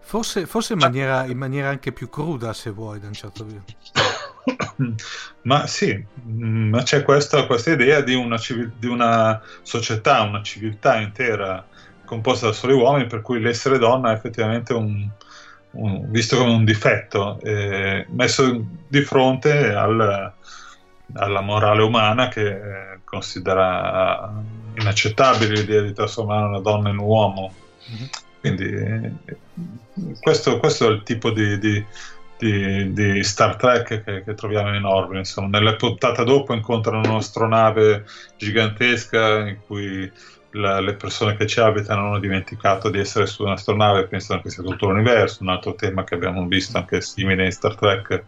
Forse, 0.00 0.46
forse 0.46 0.72
in, 0.72 0.78
maniera, 0.80 1.24
in 1.26 1.38
maniera 1.38 1.68
anche 1.68 1.92
più 1.92 2.08
cruda, 2.08 2.52
se 2.52 2.70
vuoi, 2.70 2.98
da 3.00 3.06
un 3.06 3.12
certo 3.12 3.44
punto. 3.44 3.72
Ma 5.42 5.66
sì, 5.66 6.04
mm, 6.26 6.70
ma 6.70 6.82
c'è 6.82 7.02
questa, 7.02 7.46
questa 7.46 7.72
idea 7.72 8.00
di 8.00 8.14
una, 8.14 8.38
civi- 8.38 8.70
di 8.78 8.86
una 8.86 9.40
società, 9.62 10.22
una 10.22 10.42
civiltà 10.42 10.98
intera 11.00 11.66
composta 12.04 12.46
da 12.46 12.52
soli 12.52 12.72
uomini, 12.72 13.06
per 13.06 13.20
cui 13.20 13.40
l'essere 13.40 13.78
donna 13.78 14.10
è 14.10 14.14
effettivamente 14.14 14.72
un, 14.72 15.08
un- 15.72 16.10
visto 16.10 16.36
come 16.36 16.52
un 16.52 16.64
difetto, 16.64 17.38
eh, 17.42 18.06
messo 18.10 18.64
di 18.88 19.02
fronte 19.02 19.72
al- 19.72 20.32
alla 21.14 21.40
morale 21.40 21.82
umana 21.82 22.28
che 22.28 22.46
eh, 22.46 22.98
considera 23.04 24.32
inaccettabile 24.78 25.54
l'idea 25.54 25.82
di 25.82 25.92
trasformare 25.92 26.46
una 26.46 26.60
donna 26.60 26.90
in 26.90 26.98
un 26.98 27.06
uomo. 27.06 27.54
Mhm. 27.86 28.08
Quindi 28.40 28.64
eh, 28.64 29.12
questo, 30.20 30.58
questo 30.58 30.86
è 30.86 30.90
il 30.90 31.02
tipo 31.02 31.30
di, 31.30 31.58
di- 31.58 31.84
di- 32.38 32.92
di 32.92 33.22
Star 33.22 33.56
Trek 33.56 34.02
che, 34.02 34.22
che 34.24 34.34
troviamo 34.34 34.74
in 34.74 34.84
Orville. 34.84 35.18
Insomma, 35.18 35.58
nella 35.58 35.76
puntata 35.76 36.24
dopo 36.24 36.54
incontrano 36.54 37.10
un'astronave 37.10 38.04
gigantesca 38.38 39.46
in 39.46 39.58
cui 39.66 40.10
la- 40.52 40.80
le 40.80 40.94
persone 40.94 41.36
che 41.36 41.46
ci 41.46 41.60
abitano 41.60 42.06
hanno 42.06 42.18
dimenticato 42.18 42.88
di 42.88 42.98
essere 42.98 43.26
su 43.26 43.42
un'astronave 43.42 44.00
e 44.00 44.06
pensano 44.06 44.40
che 44.40 44.50
sia 44.50 44.62
tutto 44.62 44.88
l'universo, 44.88 45.42
un 45.42 45.50
altro 45.50 45.74
tema 45.74 46.02
che 46.04 46.14
abbiamo 46.14 46.46
visto 46.46 46.78
anche 46.78 47.00
simile 47.02 47.44
in 47.44 47.52
Star 47.52 47.74
Trek. 47.76 48.24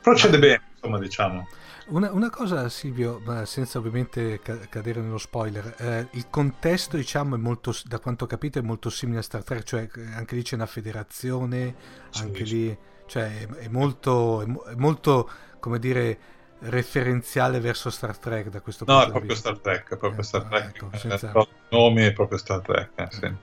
Procede 0.00 0.38
bene, 0.38 0.62
insomma, 0.74 0.98
diciamo. 0.98 1.48
Una, 1.86 2.12
una 2.12 2.30
cosa, 2.30 2.68
Silvio, 2.68 3.20
ma 3.24 3.44
senza 3.44 3.78
ovviamente 3.78 4.38
ca- 4.40 4.56
cadere 4.68 5.00
nello 5.00 5.18
spoiler, 5.18 5.74
eh, 5.78 6.08
il 6.12 6.28
contesto, 6.30 6.96
diciamo, 6.96 7.34
è 7.34 7.38
molto, 7.38 7.74
da 7.84 7.98
quanto 7.98 8.24
ho 8.24 8.26
capito, 8.28 8.58
è 8.60 8.62
molto 8.62 8.88
simile 8.88 9.18
a 9.18 9.22
Star 9.22 9.42
Trek, 9.42 9.62
cioè 9.64 9.88
eh, 9.96 10.12
anche 10.14 10.36
lì 10.36 10.42
c'è 10.42 10.54
una 10.54 10.66
federazione, 10.66 11.74
Sì, 12.10 12.22
anche 12.22 12.44
sì. 12.44 12.44
lì, 12.44 12.78
cioè 13.06 13.40
è, 13.40 13.46
è 13.48 13.68
molto, 13.68 14.42
è, 14.42 14.46
mo- 14.46 14.62
è 14.64 14.74
molto, 14.76 15.28
come 15.58 15.78
dire, 15.80 16.18
referenziale 16.60 17.58
verso 17.58 17.90
Star 17.90 18.16
Trek 18.16 18.48
da 18.48 18.60
questo 18.60 18.86
No, 18.86 18.96
punto 18.96 19.10
è 19.10 19.10
di 19.10 19.18
proprio 19.18 19.34
vista. 19.34 19.52
Star 19.52 19.58
Trek, 19.58 19.92
è 19.94 19.96
proprio 19.96 20.22
Ecco, 20.22 20.22
Star 20.22 20.44
Trek. 20.46 20.76
ecco, 20.76 20.92
Eh, 20.92 20.98
senza- 20.98 21.32
però 21.32 21.42
i 21.42 21.74
nomi 21.76 22.02
è 22.02 22.12
proprio 22.12 22.38
Star 22.38 22.60
Trek, 22.60 22.92
eh, 22.94 23.10
sì. 23.10 23.36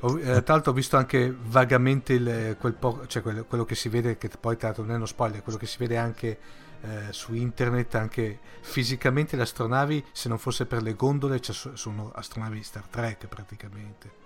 Ho- 0.00 0.18
eh, 0.18 0.42
tra 0.42 0.54
l'altro 0.54 0.72
ho 0.72 0.74
visto 0.74 0.96
anche 0.96 1.34
vagamente 1.36 2.12
il- 2.14 2.56
quel 2.58 2.74
po- 2.74 3.06
cioè 3.06 3.22
quello, 3.22 3.44
quello 3.44 3.64
che 3.64 3.74
si 3.74 3.88
vede, 3.88 4.16
che 4.18 4.28
poi 4.28 4.56
tra 4.56 4.68
l'altro 4.68 4.84
non 4.84 4.92
è 4.94 4.96
uno 4.96 5.06
spoiler, 5.06 5.42
quello 5.42 5.58
che 5.58 5.66
si 5.66 5.78
vede 5.78 5.96
anche 5.96 6.38
eh, 6.84 7.12
su 7.12 7.34
internet, 7.34 7.94
anche 7.94 8.38
fisicamente 8.60 9.36
le 9.36 9.42
astronavi, 9.42 10.04
se 10.12 10.28
non 10.28 10.38
fosse 10.38 10.66
per 10.66 10.82
le 10.82 10.94
gondole, 10.94 11.40
cioè, 11.40 11.54
so- 11.54 11.76
sono 11.76 12.12
astronavi 12.14 12.56
di 12.56 12.62
Star 12.62 12.86
Trek 12.86 13.26
praticamente. 13.26 14.22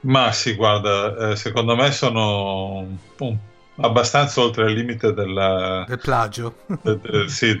Ma 0.00 0.30
sì, 0.32 0.54
guarda, 0.54 1.30
eh, 1.30 1.36
secondo 1.36 1.74
me 1.74 1.90
sono 1.90 2.86
un- 3.18 3.36
abbastanza 3.76 4.40
oltre 4.40 4.70
il 4.70 4.76
limite 4.76 5.12
della... 5.12 5.84
Del 5.86 5.98
plagio. 5.98 6.56
de- 6.66 7.00
de- 7.00 7.28
sì, 7.28 7.60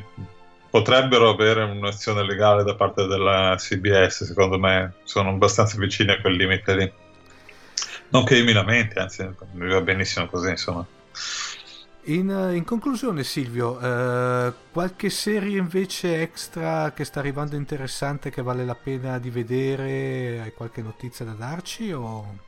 potrebbero 0.70 1.30
avere 1.30 1.62
un'azione 1.64 2.24
legale 2.24 2.62
da 2.62 2.74
parte 2.74 3.06
della 3.06 3.54
CBS, 3.56 4.24
secondo 4.24 4.58
me 4.58 4.94
sono 5.04 5.30
abbastanza 5.30 5.76
vicini 5.78 6.12
a 6.12 6.20
quel 6.20 6.36
limite 6.36 6.74
lì. 6.76 6.92
Non 8.08 8.24
che 8.24 8.36
io 8.36 8.44
mi 8.44 8.52
lamenti, 8.52 8.98
anzi, 8.98 9.28
mi 9.52 9.68
va 9.68 9.80
benissimo 9.80 10.26
così, 10.26 10.50
insomma. 10.50 10.86
In, 12.08 12.52
in 12.54 12.62
conclusione, 12.64 13.24
Silvio, 13.24 13.80
eh, 13.80 14.52
qualche 14.70 15.10
serie 15.10 15.58
invece 15.58 16.22
extra 16.22 16.92
che 16.92 17.04
sta 17.04 17.18
arrivando 17.18 17.56
interessante 17.56 18.30
che 18.30 18.42
vale 18.42 18.64
la 18.64 18.76
pena 18.76 19.18
di 19.18 19.28
vedere? 19.28 20.40
Hai 20.40 20.52
qualche 20.54 20.82
notizia 20.82 21.24
da 21.24 21.32
darci? 21.32 21.90
O... 21.90 22.38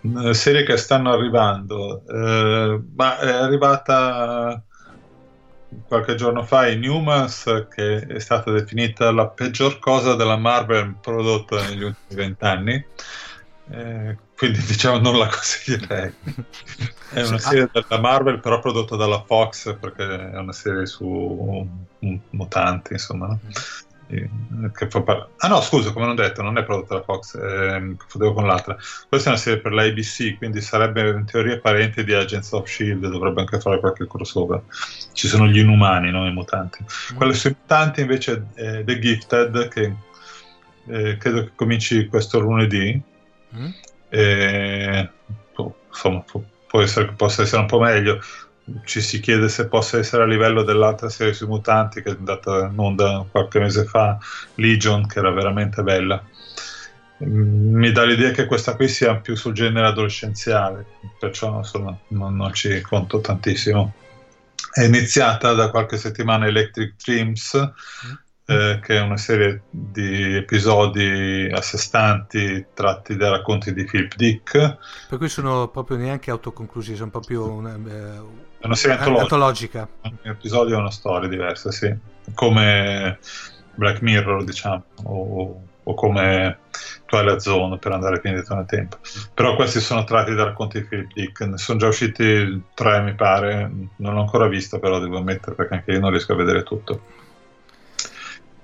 Eh, 0.00 0.34
serie 0.34 0.64
che 0.64 0.76
stanno 0.76 1.12
arrivando, 1.12 2.02
eh, 2.08 2.82
ma 2.96 3.18
è 3.20 3.30
arrivata 3.30 4.60
qualche 5.86 6.16
giorno 6.16 6.42
fa 6.42 6.66
in 6.66 6.88
Humans 6.88 7.66
che 7.72 8.00
è 8.00 8.18
stata 8.18 8.50
definita 8.50 9.12
la 9.12 9.28
peggior 9.28 9.78
cosa 9.78 10.14
della 10.16 10.36
Marvel 10.36 10.96
prodotta 11.00 11.62
negli 11.68 11.84
ultimi 11.84 12.20
vent'anni. 12.20 12.84
Eh, 13.70 14.16
quindi 14.36 14.60
diciamo 14.66 14.98
non 14.98 15.18
la 15.18 15.26
consiglierei. 15.26 16.12
È 17.10 17.22
una 17.26 17.38
serie 17.38 17.68
della 17.72 18.00
Marvel 18.00 18.40
però 18.40 18.58
prodotta 18.60 18.96
dalla 18.96 19.22
Fox 19.22 19.76
perché 19.78 20.30
è 20.32 20.36
una 20.36 20.52
serie 20.52 20.86
su 20.86 21.66
mutanti, 22.30 22.92
insomma. 22.92 23.28
no? 23.28 23.40
Eh, 24.06 24.28
par- 25.02 25.28
ah 25.38 25.48
no, 25.48 25.60
scusa, 25.60 25.92
come 25.92 26.06
non 26.06 26.14
detto, 26.14 26.42
non 26.42 26.58
è 26.58 26.64
prodotta 26.64 26.94
dalla 26.94 27.04
Fox, 27.04 27.34
eh, 27.36 27.94
confondevo 27.96 28.34
con 28.34 28.46
l'altra. 28.46 28.76
Questa 29.08 29.28
è 29.28 29.32
una 29.32 29.40
serie 29.40 29.60
per 29.60 29.72
la 29.72 29.82
ABC, 29.82 30.36
quindi 30.36 30.60
sarebbe 30.60 31.08
in 31.08 31.24
teoria 31.24 31.58
parente 31.58 32.04
di 32.04 32.12
Agents 32.12 32.52
of 32.52 32.68
Shield, 32.68 33.06
dovrebbe 33.08 33.40
anche 33.40 33.60
fare 33.60 33.80
qualche 33.80 34.06
crossover. 34.06 34.62
Ci 35.12 35.26
sono 35.26 35.46
gli 35.46 35.58
inumani, 35.58 36.10
non 36.10 36.26
i 36.26 36.32
mutanti. 36.32 36.84
Quella 37.14 37.32
sui 37.32 37.56
mutanti 37.58 38.02
invece 38.02 38.46
è 38.54 38.84
The 38.84 38.98
Gifted, 38.98 39.68
che 39.68 39.94
eh, 40.86 41.16
credo 41.16 41.44
che 41.44 41.52
cominci 41.54 42.06
questo 42.06 42.38
lunedì. 42.40 43.12
Mm? 43.56 43.68
E, 44.08 45.10
boh, 45.54 45.76
insomma, 45.88 46.20
pu- 46.20 46.44
può 46.66 46.80
essere 46.80 47.06
che 47.08 47.14
possa 47.14 47.42
essere 47.42 47.62
un 47.62 47.68
po' 47.68 47.80
meglio. 47.80 48.20
Ci 48.84 49.00
si 49.02 49.20
chiede 49.20 49.48
se 49.48 49.68
possa 49.68 49.98
essere 49.98 50.22
a 50.22 50.26
livello 50.26 50.62
dell'altra 50.62 51.08
serie 51.10 51.34
sui 51.34 51.46
mutanti 51.46 52.02
che 52.02 52.10
è 52.10 52.14
andata 52.16 52.66
in 52.66 52.78
onda 52.78 53.26
qualche 53.30 53.58
mese 53.60 53.84
fa, 53.84 54.16
Legion, 54.54 55.06
che 55.06 55.18
era 55.18 55.30
veramente 55.30 55.82
bella. 55.82 56.24
Mm, 57.24 57.76
Mi 57.76 57.92
dà 57.92 58.04
l'idea 58.04 58.30
che 58.30 58.46
questa 58.46 58.74
qui 58.76 58.88
sia 58.88 59.20
più 59.20 59.34
sul 59.36 59.52
genere 59.52 59.86
adolescenziale, 59.86 60.86
perciò 61.18 61.58
insomma 61.58 61.96
non, 62.08 62.36
non 62.36 62.52
ci 62.52 62.80
conto 62.80 63.20
tantissimo. 63.20 63.94
È 64.72 64.82
iniziata 64.82 65.52
da 65.52 65.70
qualche 65.70 65.96
settimana 65.96 66.46
Electric 66.46 66.94
Dreams, 67.04 67.72
eh, 68.46 68.78
che 68.82 68.96
è 68.96 69.00
una 69.00 69.16
serie 69.16 69.62
di 69.70 70.36
episodi 70.36 71.48
a 71.50 71.60
sé 71.62 71.78
stanti 71.78 72.66
tratti 72.74 73.16
dai 73.16 73.30
racconti 73.30 73.72
di 73.72 73.84
Philip 73.84 74.14
Dick. 74.16 74.76
Per 75.08 75.18
cui 75.18 75.28
sono 75.28 75.68
proprio 75.68 75.96
neanche 75.96 76.30
autoconclusivi, 76.30 76.96
sono 76.96 77.10
proprio 77.10 77.50
una, 77.50 77.74
eh, 77.74 78.20
una 78.62 78.74
serie 78.74 78.98
antologica. 78.98 79.22
antologica. 79.22 79.88
Ogni 80.02 80.34
episodio 80.34 80.76
è 80.76 80.78
una 80.78 80.90
storia 80.90 81.28
diversa, 81.28 81.70
sì. 81.70 81.94
Come 82.34 83.18
Black 83.74 84.02
Mirror, 84.02 84.44
diciamo, 84.44 84.84
o, 85.04 85.62
o 85.82 85.94
come 85.94 86.58
Twilight 87.06 87.38
Zone, 87.38 87.78
per 87.78 87.92
andare 87.92 88.20
più 88.20 88.28
indietro 88.28 88.56
nel 88.56 88.66
tempo. 88.66 88.98
Però 89.32 89.56
questi 89.56 89.80
sono 89.80 90.04
tratti 90.04 90.34
da 90.34 90.44
racconti 90.44 90.80
di 90.80 90.86
Philip 90.86 91.12
Dick. 91.14 91.40
Ne 91.40 91.56
sono 91.56 91.78
già 91.78 91.88
usciti 91.88 92.62
tre, 92.74 93.00
mi 93.00 93.14
pare. 93.14 93.70
Non 93.96 94.14
l'ho 94.14 94.20
ancora 94.20 94.48
visto, 94.48 94.78
però 94.78 94.98
devo 94.98 95.18
ammettere 95.18 95.54
perché 95.54 95.74
anche 95.74 95.92
io 95.92 96.00
non 96.00 96.10
riesco 96.10 96.32
a 96.32 96.36
vedere 96.36 96.62
tutto. 96.62 97.13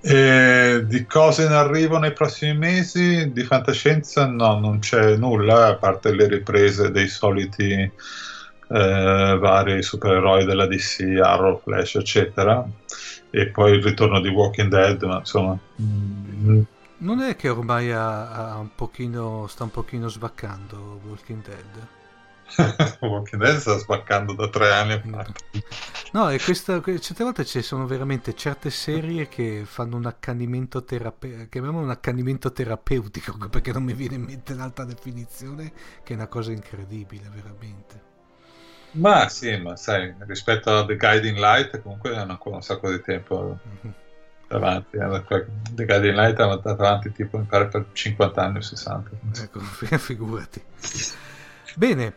E 0.03 0.83
di 0.87 1.05
cose 1.05 1.45
in 1.45 1.53
arrivo 1.53 1.99
nei 1.99 2.15
prossimi 2.15 2.57
mesi 2.57 3.33
di 3.33 3.43
fantascienza 3.45 4.27
no, 4.27 4.59
non 4.59 4.79
c'è 4.79 5.17
nulla 5.17 5.67
a 5.67 5.77
parte 5.77 6.15
le 6.15 6.27
riprese 6.27 6.91
dei 6.91 7.07
soliti 7.07 7.91
eh, 8.73 9.37
vari 9.39 9.83
supereroi 9.83 10.45
della 10.45 10.67
DC, 10.67 11.19
Arrow, 11.23 11.61
Flash, 11.63 11.97
eccetera, 11.97 12.65
e 13.29 13.49
poi 13.49 13.73
il 13.73 13.83
ritorno 13.83 14.21
di 14.21 14.29
Walking 14.29 14.71
Dead, 14.71 15.03
ma 15.03 15.19
insomma, 15.19 15.59
mm, 15.83 16.63
Non 16.99 17.21
è 17.21 17.37
che 17.37 17.49
ormai 17.49 17.93
ha, 17.93 18.53
ha 18.53 18.57
un 18.59 18.75
pochino, 18.75 19.47
sta 19.49 19.65
un 19.65 19.71
pochino 19.71 20.09
svaccando 20.09 21.01
Walking 21.05 21.43
Dead? 21.43 22.00
Walking 23.01 23.43
Dead 23.43 23.57
sta 23.59 23.79
spaccando 23.79 24.35
da 24.35 24.49
tre 24.49 24.73
anni. 24.73 25.01
No, 26.13 26.29
e 26.31 26.41
questa, 26.41 26.81
que- 26.81 26.99
certe 27.01 27.23
volte 27.23 27.45
ci 27.45 27.63
sono 27.63 27.87
veramente 27.87 28.35
certe 28.35 28.71
serie 28.71 29.29
che 29.29 29.63
fanno 29.65 29.97
un 29.97 30.07
accanimento 30.07 30.83
terapeutico, 30.85 31.49
chiamiamolo 31.49 31.85
un 31.85 31.91
accanimento 31.91 32.53
terapeutico, 32.53 33.37
perché 33.49 33.73
non 33.73 33.85
mi 33.85 33.93
viene 33.93 34.17
in 34.17 34.23
mente 34.23 34.53
un'altra 34.53 34.85
definizione, 34.85 35.73
che 36.03 36.13
è 36.13 36.17
una 36.17 36.27
cosa 36.27 36.51
incredibile, 36.53 37.31
veramente. 37.33 38.09
Ma 38.93 39.29
sì, 39.29 39.57
ma 39.57 39.77
sai, 39.77 40.13
rispetto 40.27 40.77
a 40.77 40.85
The 40.85 40.97
Guiding 40.97 41.37
Light, 41.39 41.81
comunque 41.81 42.17
hanno 42.17 42.33
ancora 42.33 42.57
un 42.57 42.63
sacco 42.63 42.91
di 42.91 43.01
tempo 43.01 43.59
Mhm. 43.83 43.95
davanti. 44.49 44.99
The 44.99 45.85
Guiding 45.87 46.17
Light 46.17 46.41
hanno 46.41 46.55
andato 46.55 46.71
avanti 46.83 47.13
tipo, 47.13 47.39
mi 47.39 47.45
pare, 47.45 47.69
per 47.69 47.87
50 47.93 48.43
anni 48.43 48.59
o 48.59 48.63
60. 48.63 49.11
Ecco, 49.41 49.61
figurati. 49.97 50.61
Bene, 51.77 52.15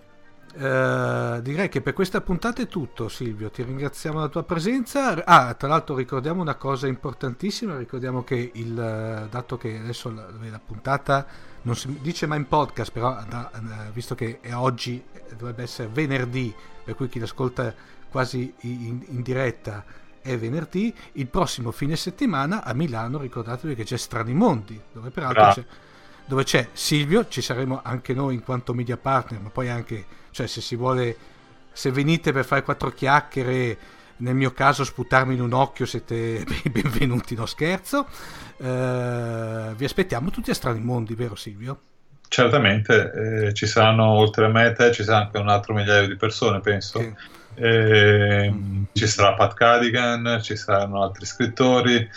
eh, 0.56 1.39
direi 1.41 1.70
che 1.70 1.82
per 1.82 1.93
questa 1.93 2.22
puntata 2.22 2.62
è 2.62 2.68
tutto, 2.68 3.10
Silvio. 3.10 3.49
Ti 3.49 3.64
ringraziamo 3.64 4.18
della 4.18 4.30
tua 4.30 4.43
presenza. 4.43 5.24
Ah, 5.26 5.54
tra 5.56 5.68
l'altro 5.68 5.95
ricordiamo 5.95 6.41
una 6.41 6.56
cosa 6.56 6.88
importantissima, 6.88 7.78
ricordiamo 7.78 8.24
che 8.24 8.51
il 8.54 8.80
eh, 8.80 9.28
dato 9.30 9.58
che 9.58 9.80
adesso 9.80 10.12
la, 10.12 10.28
la 10.49 10.62
puntata 10.64 11.26
non 11.64 11.76
si 11.76 11.97
dice 12.01 12.28
mai 12.28 12.39
in 12.39 12.47
podcast, 12.47 12.91
però 12.91 13.18
da- 13.28 13.51
eh, 13.51 13.91
visto 13.91 14.16
che 14.16 14.39
è 14.41 14.54
oggi 14.54 15.04
dovrebbe 15.36 15.64
essere 15.64 15.89
venerdì, 15.91 16.54
per 16.84 16.95
cui 16.95 17.08
chi 17.10 17.20
l'ascolta 17.20 17.74
quasi 18.10 18.54
in, 18.62 19.04
in 19.08 19.22
diretta 19.22 19.84
è 20.22 20.38
venerdì, 20.38 20.93
il 21.14 21.28
prossimo 21.28 21.72
fine 21.72 21.95
settimana 21.95 22.64
a 22.64 22.74
Milano 22.74 23.18
ricordatevi 23.18 23.76
che 23.76 23.84
c'è 23.84 23.97
Strani 23.97 24.34
Mondi, 24.34 24.80
dove 24.91 25.10
peraltro 25.10 25.51
c'è 25.51 25.66
dove 26.26 26.43
c'è 26.43 26.70
Silvio, 26.72 27.28
ci 27.28 27.41
saremo 27.41 27.82
anche 27.84 28.14
noi 28.14 28.36
in 28.36 28.43
quanto 28.43 28.74
media 28.74 28.97
partner, 28.97 29.41
ma 29.41 29.49
poi 29.49 29.70
anche, 29.70 30.06
cioè 30.34 30.47
se 30.47 30.59
si 30.59 30.75
vuole, 30.75 31.15
se 31.71 31.91
venite 31.91 32.34
per 32.34 32.43
fare 32.43 32.63
quattro 32.63 32.89
chiacchiere, 32.91 33.77
nel 34.17 34.36
mio 34.36 34.51
caso 34.51 34.84
sputarmi 34.84 35.34
in 35.36 35.41
un 35.41 35.53
occhio, 35.53 35.86
siete 35.86 36.43
ben- 36.43 36.71
benvenuti, 36.71 37.36
no 37.36 37.45
scherzo. 37.45 38.07
Eh, 38.57 39.73
vi 39.75 39.86
aspettiamo 39.86 40.29
tutti 40.29 40.51
a 40.51 40.53
Strani 40.53 40.81
Mondi, 40.81 41.15
vero 41.15 41.36
Silvio? 41.36 41.79
Certamente, 42.27 43.45
eh, 43.47 43.53
ci 43.53 43.67
saranno 43.67 44.05
oltre 44.07 44.45
a 44.45 44.49
me 44.49 44.65
e 44.67 44.73
te, 44.73 44.91
ci 44.91 45.03
sarà 45.03 45.19
anche 45.25 45.38
un 45.38 45.49
altro 45.49 45.73
migliaio 45.73 46.07
di 46.07 46.15
persone, 46.15 46.59
penso. 46.59 46.99
Che- 46.99 47.13
Ehm, 47.55 48.88
ci 48.93 49.05
sarà 49.05 49.36
Pat 49.36 49.53
Cadigan, 49.53 50.39
ci 50.41 50.55
saranno 50.55 51.03
altri 51.03 51.25
scrittori. 51.27 52.09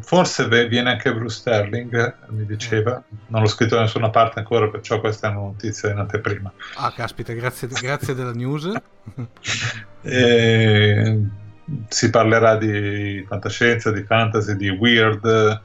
Forse 0.00 0.48
viene 0.66 0.90
anche 0.90 1.14
Bruce 1.14 1.36
Sterling, 1.36 2.16
mi 2.28 2.44
diceva. 2.44 3.02
Non 3.28 3.42
l'ho 3.42 3.48
scritto 3.48 3.76
da 3.76 3.82
nessuna 3.82 4.10
parte 4.10 4.40
ancora, 4.40 4.68
perciò 4.68 5.00
questa 5.00 5.28
è 5.28 5.30
una 5.30 5.40
notizia 5.40 5.90
in 5.90 5.98
anteprima. 5.98 6.52
Ah, 6.76 6.92
caspita, 6.92 7.32
grazie, 7.32 7.68
grazie 7.68 8.14
della 8.14 8.32
news. 8.32 8.70
E 10.02 11.22
si 11.88 12.10
parlerà 12.10 12.56
di 12.56 13.24
fantascienza, 13.28 13.92
di 13.92 14.02
fantasy, 14.02 14.56
di 14.56 14.70
weird, 14.70 15.60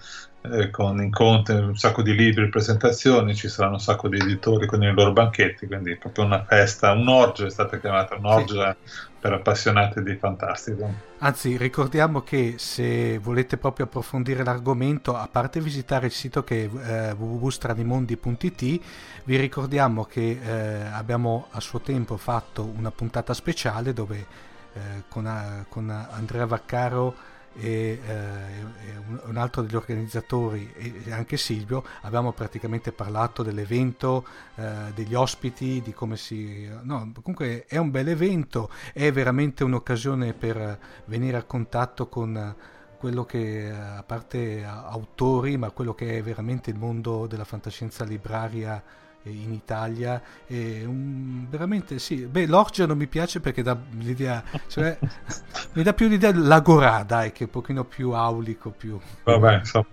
eh, 0.51 0.69
con 0.69 1.01
incontri, 1.01 1.55
un 1.55 1.77
sacco 1.77 2.01
di 2.01 2.13
libri, 2.13 2.49
presentazioni, 2.49 3.35
ci 3.35 3.47
saranno 3.47 3.73
un 3.73 3.79
sacco 3.79 4.07
di 4.07 4.19
editori 4.19 4.67
con 4.67 4.83
i 4.83 4.93
loro 4.93 5.11
banchetti, 5.11 5.65
quindi 5.67 5.95
proprio 5.95 6.25
una 6.25 6.43
festa, 6.43 6.91
un'orgia 6.91 7.45
è 7.45 7.49
stata 7.49 7.79
chiamata, 7.79 8.15
un'orgia 8.15 8.75
per 9.25 9.33
appassionati 9.33 10.03
di 10.03 10.15
fantastico. 10.17 10.87
Anzi, 11.17 11.57
ricordiamo 11.57 12.21
che 12.21 12.55
se 12.59 13.17
volete 13.17 13.57
proprio 13.57 13.87
approfondire 13.87 14.43
l'argomento, 14.43 15.15
a 15.15 15.27
parte 15.27 15.59
visitare 15.59 16.05
il 16.05 16.11
sito 16.11 16.43
che 16.43 16.65
è 16.65 17.09
eh, 17.09 17.11
www.stranimondi.it, 17.13 18.81
vi 19.23 19.35
ricordiamo 19.37 20.03
che 20.03 20.39
eh, 20.39 20.85
abbiamo 20.91 21.47
a 21.49 21.59
suo 21.59 21.79
tempo 21.81 22.17
fatto 22.17 22.71
una 22.77 22.91
puntata 22.91 23.33
speciale 23.33 23.93
dove 23.93 24.27
eh, 24.73 24.79
con, 25.09 25.25
eh, 25.25 25.65
con 25.69 25.89
Andrea 25.89 26.45
Vaccaro 26.45 27.15
e, 27.57 27.99
eh, 28.05 29.23
un, 29.25 29.37
altro 29.37 29.61
degli 29.61 29.75
organizzatori 29.75 30.71
e 30.73 31.11
anche 31.11 31.37
Silvio 31.37 31.83
abbiamo 32.01 32.31
praticamente 32.33 32.91
parlato 32.91 33.43
dell'evento, 33.43 34.25
eh, 34.55 34.91
degli 34.93 35.13
ospiti, 35.13 35.81
di 35.81 35.93
come 35.93 36.17
si... 36.17 36.67
No, 36.83 37.11
comunque 37.21 37.65
è 37.67 37.77
un 37.77 37.91
bel 37.91 38.09
evento, 38.09 38.69
è 38.93 39.11
veramente 39.11 39.63
un'occasione 39.63 40.33
per 40.33 40.79
venire 41.05 41.37
a 41.37 41.43
contatto 41.43 42.07
con 42.07 42.55
quello 42.97 43.25
che, 43.25 43.71
a 43.71 44.03
parte 44.03 44.63
autori, 44.63 45.57
ma 45.57 45.69
quello 45.71 45.93
che 45.93 46.17
è 46.17 46.23
veramente 46.23 46.69
il 46.71 46.77
mondo 46.77 47.27
della 47.27 47.43
fantascienza 47.43 48.03
libraria 48.03 48.83
in 49.29 49.53
Italia 49.53 50.21
un- 50.47 51.47
veramente 51.49 51.99
sì 51.99 52.25
beh 52.25 52.45
l'orgia 52.47 52.85
non 52.85 52.97
mi 52.97 53.07
piace 53.07 53.39
perché 53.39 53.61
dà 53.63 53.77
l'idea 53.99 54.43
cioè, 54.67 54.97
mi 55.73 55.83
dà 55.83 55.93
più 55.93 56.07
l'idea 56.07 56.31
dell'agorà 56.31 57.03
dai 57.03 57.31
che 57.31 57.39
è 57.43 57.47
un 57.47 57.49
pochino 57.51 57.83
più 57.85 58.11
aulico 58.11 58.69
più 58.71 58.99
Vabbè, 59.23 59.55
insomma. 59.57 59.85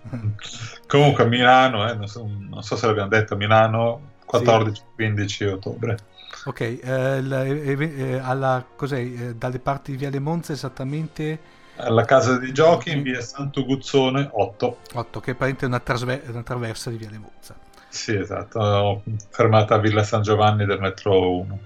Comunque 0.86 1.24
a 1.24 1.26
Milano, 1.26 1.88
eh, 1.88 1.94
non, 1.94 2.06
so, 2.06 2.26
non 2.26 2.62
so 2.62 2.76
se 2.76 2.86
l'abbiamo 2.86 3.08
detto, 3.08 3.36
Milano 3.36 4.12
14-15 4.24 5.46
ottobre. 5.46 5.96
Ok, 6.44 6.60
eh, 6.60 7.22
la- 7.22 7.44
eh, 7.44 7.76
eh, 7.78 8.18
alla, 8.18 8.66
cos'è, 8.76 8.98
eh, 8.98 9.34
dalle 9.36 9.58
parti 9.60 9.92
di 9.92 9.96
Viale 9.96 10.18
Monza 10.18 10.52
esattamente 10.52 11.38
Alla 11.76 12.04
casa 12.04 12.38
di 12.38 12.52
giochi 12.52 12.90
in 12.90 13.02
via 13.02 13.20
Santo 13.20 13.64
Guzzone 13.64 14.28
8. 14.32 14.78
8, 14.94 15.20
che 15.20 15.36
è 15.36 15.64
una, 15.64 15.80
trasve- 15.80 16.22
una 16.28 16.42
traversa 16.42 16.90
di 16.90 16.96
Viale 16.96 17.18
Monza. 17.18 17.61
Sì, 17.92 18.16
esatto, 18.16 19.02
fermata 19.28 19.74
a 19.74 19.78
Villa 19.78 20.02
San 20.02 20.22
Giovanni 20.22 20.64
del 20.64 20.80
metro 20.80 21.36
1. 21.40 21.58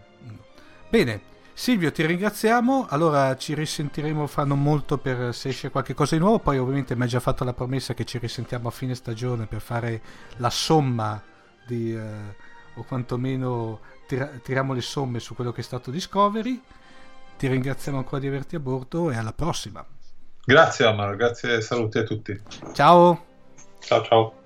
Bene, 0.88 1.20
Silvio, 1.54 1.92
ti 1.92 2.04
ringraziamo. 2.04 2.88
Allora 2.90 3.36
ci 3.36 3.54
risentiremo 3.54 4.26
fra 4.26 4.44
non 4.44 4.60
molto 4.60 4.98
per 4.98 5.32
se 5.32 5.50
esce 5.50 5.70
qualche 5.70 5.94
cosa 5.94 6.16
di 6.16 6.20
nuovo. 6.20 6.40
Poi, 6.40 6.58
ovviamente, 6.58 6.96
mi 6.96 7.02
hai 7.02 7.08
già 7.08 7.20
fatto 7.20 7.44
la 7.44 7.52
promessa 7.52 7.94
che 7.94 8.04
ci 8.04 8.18
risentiamo 8.18 8.66
a 8.66 8.72
fine 8.72 8.96
stagione 8.96 9.46
per 9.46 9.60
fare 9.60 10.02
la 10.38 10.50
somma 10.50 11.22
di, 11.64 11.94
eh, 11.94 12.34
o 12.74 12.82
quantomeno 12.82 13.78
tira- 14.08 14.26
tiriamo 14.42 14.72
le 14.72 14.80
somme 14.80 15.20
su 15.20 15.36
quello 15.36 15.52
che 15.52 15.60
è 15.60 15.64
stato 15.64 15.92
Discovery. 15.92 16.60
Ti 17.38 17.46
ringraziamo 17.46 17.98
ancora 17.98 18.20
di 18.20 18.26
averti 18.26 18.56
a 18.56 18.60
bordo 18.60 19.12
e 19.12 19.16
alla 19.16 19.32
prossima. 19.32 19.86
Grazie 20.44 20.86
Omar, 20.86 21.14
grazie 21.14 21.54
e 21.54 21.60
saluti 21.60 21.98
a 21.98 22.02
tutti. 22.02 22.38
Ciao! 22.72 23.24
Ciao 23.78 24.02
ciao. 24.02 24.45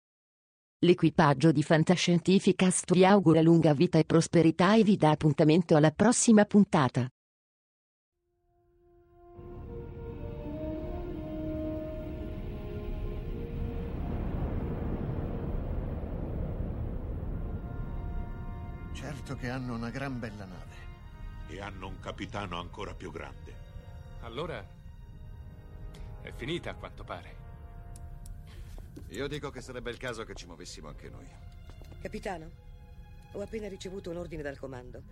L'equipaggio 0.83 1.51
di 1.51 1.61
Fantascientificast 1.61 2.91
vi 2.93 3.05
augura 3.05 3.39
lunga 3.39 3.71
vita 3.75 3.99
e 3.99 4.03
prosperità 4.03 4.73
e 4.75 4.81
vi 4.81 4.97
dà 4.97 5.11
appuntamento 5.11 5.75
alla 5.75 5.91
prossima 5.91 6.43
puntata. 6.45 7.07
Certo 18.93 19.35
che 19.35 19.49
hanno 19.49 19.75
una 19.75 19.91
gran 19.91 20.17
bella 20.17 20.45
nave. 20.45 20.75
E 21.47 21.61
hanno 21.61 21.89
un 21.89 21.99
capitano 21.99 22.59
ancora 22.59 22.95
più 22.95 23.11
grande. 23.11 23.55
Allora 24.21 24.65
è 26.23 26.31
finita 26.31 26.71
a 26.71 26.73
quanto 26.73 27.03
pare. 27.03 27.40
Io 29.09 29.27
dico 29.27 29.49
che 29.49 29.61
sarebbe 29.61 29.91
il 29.91 29.97
caso 29.97 30.23
che 30.23 30.33
ci 30.33 30.45
muovessimo 30.45 30.87
anche 30.87 31.09
noi. 31.09 31.27
Capitano, 32.01 32.49
ho 33.33 33.41
appena 33.41 33.67
ricevuto 33.67 34.09
un 34.09 34.17
ordine 34.17 34.41
dal 34.41 34.57
comando. 34.57 35.03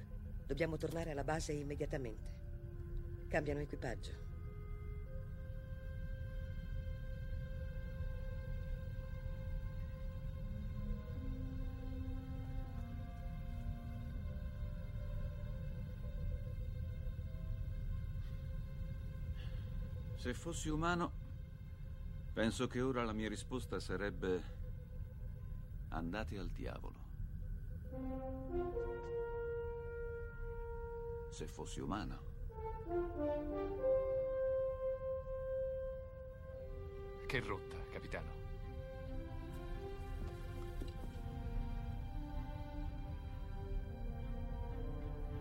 Dobbiamo 0.45 0.77
tornare 0.77 1.11
alla 1.11 1.23
base 1.23 1.51
immediatamente. 1.53 3.27
Cambiano 3.27 3.59
equipaggio. 3.59 4.27
Se 20.15 20.33
fossi 20.33 20.67
umano, 20.67 21.28
penso 22.33 22.67
che 22.67 22.81
ora 22.81 23.03
la 23.03 23.13
mia 23.13 23.27
risposta 23.27 23.79
sarebbe 23.79 24.57
andate 25.89 26.37
al 26.37 26.49
diavolo. 26.49 27.07
Se 31.29 31.47
fossi 31.47 31.79
umano. 31.79 32.27
Che 37.25 37.39
rotta, 37.41 37.77
capitano. 37.91 38.37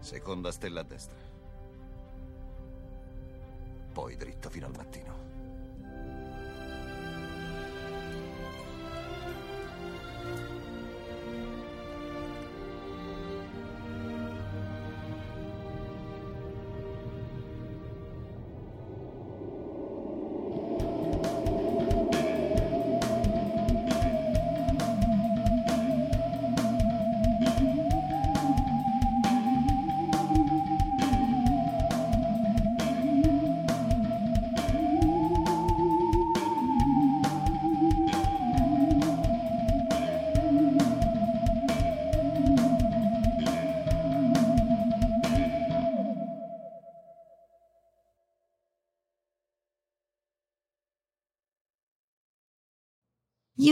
Seconda 0.00 0.50
stella 0.52 0.80
a 0.80 0.84
destra. 0.84 1.18
Poi 3.92 4.16
dritto 4.16 4.48
fino 4.48 4.66
al 4.66 4.72
mattino. 4.76 5.37